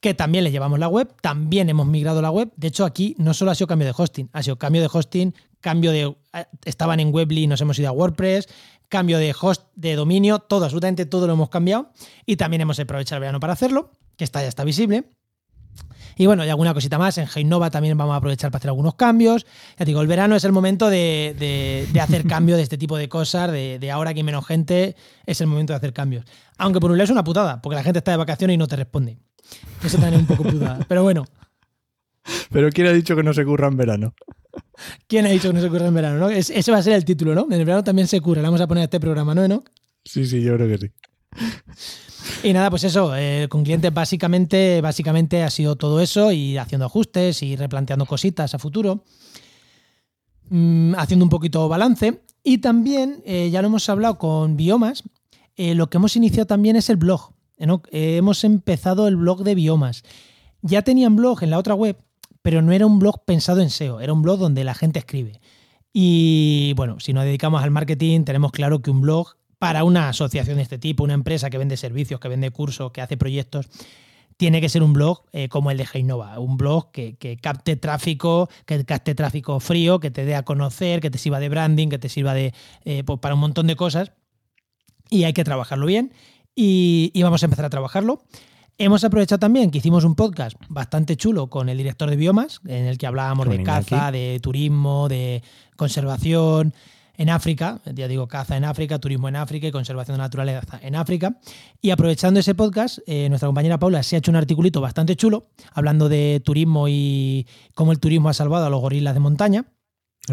que 0.00 0.14
también 0.14 0.44
le 0.44 0.50
llevamos 0.52 0.78
la 0.78 0.88
web. 0.88 1.12
También 1.20 1.68
hemos 1.70 1.86
migrado 1.86 2.20
la 2.22 2.30
web. 2.30 2.52
De 2.56 2.68
hecho, 2.68 2.84
aquí 2.84 3.14
no 3.18 3.34
solo 3.34 3.50
ha 3.50 3.54
sido 3.54 3.66
cambio 3.66 3.86
de 3.86 3.94
hosting, 3.96 4.28
ha 4.32 4.42
sido 4.42 4.56
cambio 4.58 4.82
de 4.82 4.90
hosting, 4.92 5.34
cambio 5.62 5.90
de... 5.92 6.14
eh, 6.34 6.44
Estaban 6.66 7.00
en 7.00 7.14
Webly 7.14 7.44
y 7.44 7.46
nos 7.46 7.62
hemos 7.62 7.78
ido 7.78 7.88
a 7.88 7.92
WordPress, 7.92 8.48
cambio 8.90 9.16
de 9.16 9.34
host, 9.40 9.62
de 9.74 9.94
dominio, 9.96 10.40
todo, 10.40 10.64
absolutamente 10.64 11.06
todo 11.06 11.26
lo 11.26 11.32
hemos 11.32 11.48
cambiado. 11.48 11.90
Y 12.26 12.36
también 12.36 12.60
hemos 12.60 12.78
aprovechado 12.78 13.16
el 13.16 13.20
verano 13.22 13.40
para 13.40 13.54
hacerlo, 13.54 13.90
que 14.18 14.24
está, 14.24 14.42
ya 14.42 14.48
está 14.48 14.64
visible. 14.64 15.04
Y 16.18 16.26
bueno, 16.26 16.44
y 16.44 16.50
alguna 16.50 16.74
cosita 16.74 16.98
más. 16.98 17.16
En 17.16 17.26
Heinova 17.34 17.70
también 17.70 17.96
vamos 17.96 18.12
a 18.12 18.16
aprovechar 18.16 18.50
para 18.50 18.58
hacer 18.58 18.68
algunos 18.68 18.96
cambios. 18.96 19.46
Ya 19.78 19.86
digo, 19.86 20.02
el 20.02 20.06
verano 20.06 20.36
es 20.36 20.44
el 20.44 20.52
momento 20.52 20.90
de, 20.90 21.34
de- 21.38 21.88
de 21.90 22.00
hacer 22.02 22.26
cambios 22.26 22.58
de 22.58 22.64
este 22.64 22.76
tipo 22.76 22.98
de 22.98 23.08
cosas. 23.08 23.50
De, 23.50 23.78
de 23.78 23.90
ahora 23.90 24.12
que 24.12 24.20
hay 24.20 24.24
menos 24.24 24.46
gente, 24.46 24.94
es 25.24 25.40
el 25.40 25.46
momento 25.46 25.72
de 25.72 25.78
hacer 25.78 25.94
cambios. 25.94 26.26
Aunque 26.58 26.80
por 26.80 26.90
un 26.90 26.98
lado 26.98 27.04
es 27.04 27.10
una 27.10 27.24
putada, 27.24 27.62
porque 27.62 27.76
la 27.76 27.82
gente 27.82 28.00
está 28.00 28.10
de 28.10 28.18
vacaciones 28.18 28.54
y 28.54 28.58
no 28.58 28.66
te 28.66 28.76
responde. 28.76 29.16
Eso 29.82 29.96
también 29.96 30.14
es 30.14 30.20
un 30.20 30.36
poco 30.36 30.42
putada. 30.50 30.80
Pero 30.86 31.02
bueno, 31.02 31.24
Pero 32.50 32.68
¿quién 32.70 32.86
ha 32.88 32.92
dicho 32.92 33.16
que 33.16 33.22
no 33.22 33.32
se 33.32 33.44
curra 33.46 33.68
en 33.68 33.76
verano? 33.78 34.14
¿Quién 35.06 35.26
ha 35.26 35.30
dicho 35.30 35.48
que 35.48 35.54
no 35.54 35.60
se 35.60 35.68
curra 35.68 35.86
en 35.86 35.94
verano? 35.94 36.18
no? 36.18 36.28
Es- 36.30 36.50
ese 36.50 36.70
va 36.72 36.78
a 36.78 36.82
ser 36.82 36.94
el 36.94 37.04
título, 37.04 37.34
¿no? 37.34 37.46
En 37.46 37.52
el 37.60 37.64
verano 37.64 37.84
también 37.84 38.08
se 38.08 38.20
curra. 38.20 38.40
Le 38.42 38.48
vamos 38.48 38.60
a 38.60 38.66
poner 38.66 38.82
a 38.82 38.84
este 38.84 39.00
programa, 39.00 39.34
¿no, 39.34 39.44
Enoch? 39.44 39.68
Sí, 40.04 40.26
sí, 40.26 40.42
yo 40.42 40.54
creo 40.56 40.68
que 40.68 40.78
sí. 40.86 40.92
Y 42.44 42.52
nada, 42.52 42.70
pues 42.70 42.84
eso, 42.84 43.16
eh, 43.16 43.46
con 43.48 43.64
clientes 43.64 43.92
básicamente, 43.92 44.80
básicamente 44.80 45.42
ha 45.42 45.50
sido 45.50 45.76
todo 45.76 46.00
eso, 46.00 46.30
y 46.32 46.56
haciendo 46.58 46.86
ajustes 46.86 47.42
y 47.42 47.56
replanteando 47.56 48.06
cositas 48.06 48.54
a 48.54 48.58
futuro, 48.58 49.04
Mm, 50.50 50.94
haciendo 50.98 51.24
un 51.24 51.30
poquito 51.30 51.68
balance. 51.68 52.22
Y 52.44 52.58
también, 52.58 53.22
eh, 53.24 53.48
ya 53.50 53.62
lo 53.62 53.68
hemos 53.68 53.88
hablado 53.88 54.18
con 54.18 54.56
Biomas, 54.56 55.02
eh, 55.56 55.74
lo 55.74 55.88
que 55.88 55.96
hemos 55.96 56.14
iniciado 56.16 56.46
también 56.46 56.76
es 56.76 56.90
el 56.90 56.96
blog. 56.96 57.32
hemos 57.92 58.42
empezado 58.42 59.06
el 59.06 59.14
blog 59.16 59.44
de 59.44 59.54
Biomas. 59.54 60.02
Ya 60.62 60.82
tenían 60.82 61.14
blog 61.14 61.44
en 61.44 61.50
la 61.50 61.58
otra 61.58 61.74
web, 61.74 61.96
pero 62.42 62.60
no 62.60 62.72
era 62.72 62.86
un 62.86 62.98
blog 62.98 63.24
pensado 63.24 63.60
en 63.60 63.70
SEO, 63.70 64.00
era 64.00 64.12
un 64.12 64.22
blog 64.22 64.38
donde 64.38 64.64
la 64.64 64.74
gente 64.74 64.98
escribe. 64.98 65.40
Y 65.92 66.72
bueno, 66.74 67.00
si 67.00 67.12
nos 67.12 67.24
dedicamos 67.24 67.62
al 67.62 67.70
marketing, 67.70 68.24
tenemos 68.24 68.52
claro 68.52 68.82
que 68.82 68.90
un 68.90 69.00
blog 69.00 69.36
para 69.58 69.84
una 69.84 70.08
asociación 70.08 70.56
de 70.56 70.62
este 70.62 70.78
tipo, 70.78 71.04
una 71.04 71.14
empresa 71.14 71.48
que 71.48 71.58
vende 71.58 71.76
servicios, 71.76 72.18
que 72.18 72.28
vende 72.28 72.50
cursos, 72.50 72.90
que 72.90 73.00
hace 73.00 73.16
proyectos, 73.16 73.68
tiene 74.36 74.60
que 74.60 74.68
ser 74.68 74.82
un 74.82 74.92
blog 74.92 75.22
eh, 75.32 75.48
como 75.48 75.70
el 75.70 75.78
de 75.78 75.86
Heinova, 75.92 76.38
un 76.40 76.56
blog 76.56 76.90
que, 76.90 77.14
que 77.14 77.36
capte 77.36 77.76
tráfico, 77.76 78.48
que 78.66 78.84
capte 78.84 79.14
tráfico 79.14 79.60
frío, 79.60 80.00
que 80.00 80.10
te 80.10 80.24
dé 80.24 80.34
a 80.34 80.42
conocer, 80.42 81.00
que 81.00 81.10
te 81.10 81.18
sirva 81.18 81.38
de 81.38 81.48
branding, 81.48 81.88
que 81.88 81.98
te 81.98 82.08
sirva 82.08 82.34
de 82.34 82.52
eh, 82.84 83.04
pues, 83.04 83.20
para 83.20 83.34
un 83.34 83.40
montón 83.40 83.68
de 83.68 83.76
cosas. 83.76 84.10
Y 85.10 85.24
hay 85.24 85.32
que 85.32 85.44
trabajarlo 85.44 85.86
bien. 85.86 86.12
Y, 86.56 87.12
y 87.14 87.22
vamos 87.22 87.42
a 87.42 87.46
empezar 87.46 87.66
a 87.66 87.70
trabajarlo. 87.70 88.24
Hemos 88.78 89.04
aprovechado 89.04 89.38
también 89.38 89.70
que 89.70 89.78
hicimos 89.78 90.04
un 90.04 90.14
podcast 90.14 90.56
bastante 90.68 91.16
chulo 91.16 91.48
con 91.48 91.68
el 91.68 91.78
director 91.78 92.08
de 92.08 92.16
Biomas, 92.16 92.60
en 92.66 92.86
el 92.86 92.98
que 92.98 93.06
hablábamos 93.06 93.48
de 93.48 93.62
caza, 93.62 94.10
de 94.10 94.40
turismo, 94.42 95.08
de 95.08 95.42
conservación 95.76 96.74
en 97.16 97.28
África, 97.28 97.80
ya 97.94 98.08
digo, 98.08 98.26
caza 98.26 98.56
en 98.56 98.64
África, 98.64 98.98
turismo 98.98 99.28
en 99.28 99.36
África 99.36 99.66
y 99.66 99.70
conservación 99.70 100.16
de 100.16 100.22
naturaleza 100.22 100.80
en 100.82 100.96
África. 100.96 101.38
Y 101.80 101.90
aprovechando 101.90 102.40
ese 102.40 102.54
podcast, 102.54 102.98
eh, 103.06 103.28
nuestra 103.28 103.46
compañera 103.46 103.78
Paula 103.78 104.02
se 104.02 104.16
ha 104.16 104.18
hecho 104.18 104.30
un 104.30 104.36
articulito 104.36 104.80
bastante 104.80 105.14
chulo 105.16 105.48
hablando 105.72 106.08
de 106.08 106.40
turismo 106.44 106.88
y 106.88 107.46
cómo 107.74 107.92
el 107.92 108.00
turismo 108.00 108.30
ha 108.30 108.34
salvado 108.34 108.66
a 108.66 108.70
los 108.70 108.80
gorilas 108.80 109.14
de 109.14 109.20
montaña. 109.20 109.66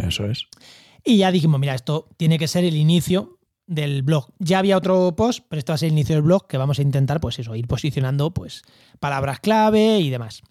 Eso 0.02 0.26
es. 0.26 0.48
Y 1.04 1.18
ya 1.18 1.32
dijimos, 1.32 1.60
mira, 1.60 1.76
esto 1.76 2.08
tiene 2.18 2.40
que 2.40 2.48
ser 2.48 2.64
el 2.64 2.76
inicio 2.76 3.39
del 3.70 4.02
blog. 4.04 4.30
Ya 4.40 4.60
había 4.60 4.76
otro 4.76 5.16
post, 5.16 5.46
pero 5.48 5.60
esto 5.60 5.72
va 5.72 5.76
a 5.76 5.78
ser 5.78 5.88
el 5.88 5.94
inicio 5.94 6.16
del 6.16 6.24
blog 6.24 6.48
que 6.48 6.58
vamos 6.58 6.80
a 6.80 6.82
intentar, 6.82 7.22
pues 7.22 7.40
eso, 7.40 7.56
ir 7.56 7.68
posicionando 7.68 8.32
pues 8.34 8.64
palabras 9.00 9.40
clave 9.40 10.00
y 10.00 10.10
demás. 10.10 10.42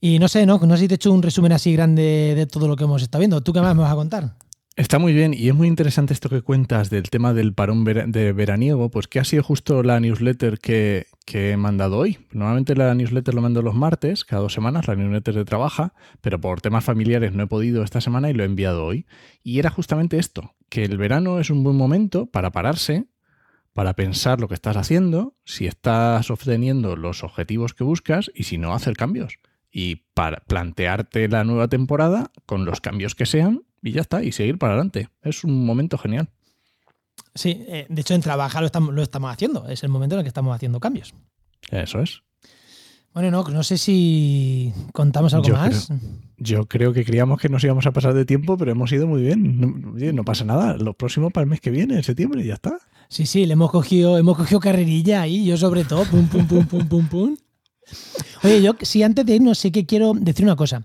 Y 0.00 0.18
no 0.18 0.28
sé, 0.28 0.46
¿no? 0.46 0.58
No 0.58 0.76
sé 0.76 0.82
si 0.82 0.88
te 0.88 0.94
he 0.94 0.96
hecho 0.96 1.12
un 1.12 1.22
resumen 1.22 1.52
así 1.52 1.72
grande 1.72 2.34
de 2.36 2.46
todo 2.46 2.68
lo 2.68 2.76
que 2.76 2.84
hemos 2.84 3.02
estado 3.02 3.20
viendo. 3.20 3.40
¿Tú 3.40 3.52
qué 3.52 3.60
más 3.60 3.74
me 3.74 3.82
vas 3.82 3.92
a 3.92 3.96
contar? 3.96 4.36
Está 4.76 4.98
muy 4.98 5.12
bien 5.14 5.34
y 5.34 5.48
es 5.48 5.54
muy 5.54 5.68
interesante 5.68 6.12
esto 6.12 6.28
que 6.28 6.42
cuentas 6.42 6.90
del 6.90 7.10
tema 7.10 7.32
del 7.32 7.54
parón 7.54 7.84
de 7.84 8.32
veraniego, 8.32 8.90
pues 8.90 9.08
que 9.08 9.18
ha 9.18 9.24
sido 9.24 9.42
justo 9.42 9.82
la 9.82 9.98
newsletter 10.00 10.58
que, 10.58 11.06
que 11.26 11.50
he 11.50 11.56
mandado 11.56 11.98
hoy. 11.98 12.18
Normalmente 12.30 12.76
la 12.76 12.94
newsletter 12.94 13.34
lo 13.34 13.42
mando 13.42 13.60
los 13.60 13.74
martes, 13.74 14.24
cada 14.24 14.42
dos 14.42 14.54
semanas, 14.54 14.86
la 14.86 14.94
newsletter 14.94 15.34
de 15.34 15.44
trabaja, 15.44 15.92
pero 16.22 16.40
por 16.40 16.60
temas 16.60 16.84
familiares 16.84 17.32
no 17.32 17.42
he 17.42 17.46
podido 17.48 17.82
esta 17.82 18.00
semana 18.00 18.30
y 18.30 18.32
lo 18.32 18.44
he 18.44 18.46
enviado 18.46 18.84
hoy. 18.86 19.06
Y 19.42 19.58
era 19.58 19.68
justamente 19.68 20.18
esto, 20.18 20.54
que 20.70 20.84
el 20.84 20.96
verano 20.96 21.40
es 21.40 21.50
un 21.50 21.64
buen 21.64 21.76
momento 21.76 22.26
para 22.26 22.52
pararse, 22.52 23.08
para 23.72 23.94
pensar 23.94 24.40
lo 24.40 24.48
que 24.48 24.54
estás 24.54 24.76
haciendo, 24.76 25.36
si 25.44 25.66
estás 25.66 26.30
obteniendo 26.30 26.96
los 26.96 27.24
objetivos 27.24 27.74
que 27.74 27.84
buscas 27.84 28.30
y 28.32 28.44
si 28.44 28.56
no, 28.56 28.72
hacer 28.72 28.96
cambios. 28.96 29.38
Y 29.70 30.06
para 30.14 30.44
plantearte 30.44 31.28
la 31.28 31.44
nueva 31.44 31.66
temporada 31.68 32.30
con 32.46 32.64
los 32.64 32.80
cambios 32.80 33.16
que 33.16 33.26
sean 33.26 33.64
y 33.82 33.90
ya 33.90 34.00
está, 34.00 34.22
y 34.22 34.32
seguir 34.32 34.58
para 34.58 34.74
adelante. 34.74 35.08
Es 35.22 35.44
un 35.44 35.66
momento 35.66 35.98
genial. 35.98 36.30
Sí, 37.34 37.64
eh, 37.68 37.86
de 37.88 38.00
hecho 38.00 38.14
en 38.14 38.20
Trabaja 38.20 38.60
lo 38.60 38.66
estamos, 38.66 38.94
lo 38.94 39.02
estamos 39.02 39.32
haciendo. 39.32 39.68
Es 39.68 39.82
el 39.82 39.88
momento 39.88 40.14
en 40.14 40.20
el 40.20 40.24
que 40.24 40.28
estamos 40.28 40.54
haciendo 40.54 40.80
cambios. 40.80 41.14
Eso 41.70 42.00
es. 42.00 42.22
Bueno, 43.16 43.30
no, 43.30 43.44
no 43.44 43.62
sé 43.62 43.78
si 43.78 44.74
contamos 44.92 45.32
algo 45.32 45.48
Yo 45.48 45.54
más. 45.54 45.88
Yo 46.36 46.66
creo 46.66 46.92
que 46.92 47.02
creíamos 47.02 47.40
que 47.40 47.48
nos 47.48 47.64
íbamos 47.64 47.86
a 47.86 47.92
pasar 47.92 48.12
de 48.12 48.26
tiempo, 48.26 48.58
pero 48.58 48.72
hemos 48.72 48.92
ido 48.92 49.06
muy 49.06 49.22
bien. 49.22 49.58
No, 49.58 49.94
oye, 49.94 50.12
no 50.12 50.22
pasa 50.22 50.44
nada. 50.44 50.76
Lo 50.76 50.92
próximo 50.92 51.30
para 51.30 51.44
el 51.44 51.48
mes 51.48 51.62
que 51.62 51.70
viene, 51.70 51.96
en 51.96 52.02
septiembre, 52.02 52.42
y 52.42 52.48
ya 52.48 52.54
está. 52.54 52.78
Sí, 53.08 53.24
sí, 53.24 53.46
le 53.46 53.54
hemos 53.54 53.70
cogido, 53.70 54.18
hemos 54.18 54.36
cogido 54.36 54.60
carrerilla 54.60 55.22
ahí, 55.22 55.46
yo 55.46 55.56
sobre 55.56 55.84
todo, 55.84 56.04
pum, 56.04 56.28
pum, 56.28 56.46
pum, 56.46 56.66
pum, 56.66 56.86
pum, 56.86 57.08
pum. 57.08 57.36
Oye, 58.42 58.60
yo 58.60 58.76
sí, 58.82 59.02
antes 59.02 59.24
de 59.24 59.36
irnos, 59.36 59.56
sí 59.56 59.70
que 59.70 59.86
quiero 59.86 60.12
decir 60.12 60.44
una 60.44 60.56
cosa. 60.56 60.84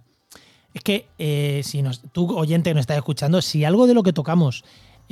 Es 0.73 0.83
que 0.83 1.07
eh, 1.19 1.61
si 1.65 1.81
nos, 1.81 2.01
tú, 2.13 2.33
oyente 2.33 2.69
que 2.69 2.75
nos 2.75 2.81
estás 2.81 2.95
escuchando, 2.95 3.41
si 3.41 3.65
algo 3.65 3.87
de 3.87 3.93
lo 3.93 4.03
que 4.03 4.13
tocamos, 4.13 4.63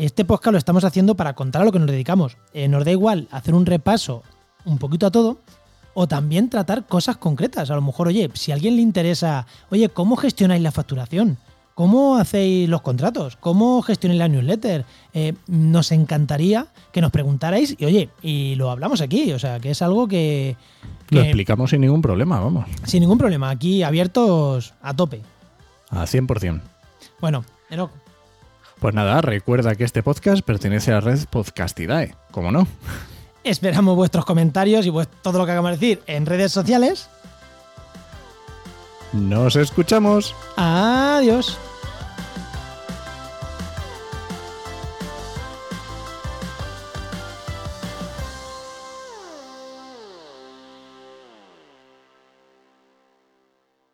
este 0.06 0.24
podcast 0.24 0.54
lo 0.54 0.58
estamos 0.58 0.86
haciendo 0.86 1.16
para 1.16 1.34
contar 1.34 1.62
a 1.62 1.66
lo 1.66 1.74
que 1.74 1.80
nos 1.80 1.92
dedicamos. 1.92 2.38
Eh, 2.54 2.70
nos 2.70 2.86
da 2.86 2.92
igual 2.92 3.28
hacer 3.32 3.54
un 3.54 3.66
repaso 3.66 4.24
un 4.64 4.78
poquito 4.78 5.08
a 5.08 5.12
todo, 5.12 5.40
o 5.94 6.08
también 6.08 6.50
tratar 6.50 6.86
cosas 6.86 7.18
concretas. 7.18 7.70
A 7.70 7.76
lo 7.76 7.82
mejor, 7.82 8.08
oye, 8.08 8.30
si 8.34 8.52
a 8.52 8.56
alguien 8.56 8.78
le 8.78 8.82
interesa, 8.82 9.46
oye, 9.70 9.90
¿cómo 9.90 10.16
gestionáis 10.16 10.62
la 10.62 10.72
facturación? 10.72 11.38
¿Cómo 11.76 12.18
hacéis 12.18 12.70
los 12.70 12.82
contratos? 12.82 13.36
¿Cómo 13.38 13.82
gestionáis 13.82 14.20
la 14.20 14.28
newsletter? 14.30 14.86
Eh, 15.14 15.34
nos 15.48 15.92
encantaría 15.92 16.68
que 16.94 17.02
nos 17.02 17.12
preguntarais 17.12 17.76
y, 17.78 17.86
oye, 17.86 18.10
y 18.22 18.56
lo 18.56 18.70
hablamos 18.72 19.02
aquí. 19.02 19.34
O 19.34 19.40
sea, 19.40 19.60
que 19.60 19.72
es 19.72 19.82
algo 19.82 20.08
que, 20.08 20.56
Lo 21.10 21.22
explicamos 21.22 21.72
sin 21.72 21.82
ningún 21.82 22.02
problema, 22.02 22.40
vamos. 22.40 22.66
sin 22.86 23.02
ningún 23.02 23.18
problema, 23.18 23.50
aquí 23.50 23.84
abiertos 23.84 24.74
a 24.82 24.94
tope. 24.94 25.22
A 25.90 26.04
100%. 26.06 26.62
Bueno, 27.20 27.44
Enoch, 27.70 27.92
Pues 28.80 28.96
nada, 28.96 29.22
recuerda 29.22 29.76
que 29.76 29.84
este 29.84 30.04
podcast 30.04 30.42
pertenece 30.42 30.92
a 30.92 30.96
la 30.96 31.02
red 31.02 31.20
Podcastidae. 31.30 32.16
¿Cómo 32.32 32.52
no? 32.52 32.68
esperamos 33.44 33.96
vuestros 33.96 34.26
comentarios 34.26 34.86
y 34.86 34.92
todo 35.22 35.40
lo 35.40 35.46
que 35.46 35.52
acabamos 35.52 35.80
de 35.80 35.88
decir 35.88 36.04
en 36.08 36.26
redes 36.26 36.52
sociales. 36.52 37.10
Nos 39.12 39.56
escuchamos. 39.56 40.36
Adiós. 40.56 41.58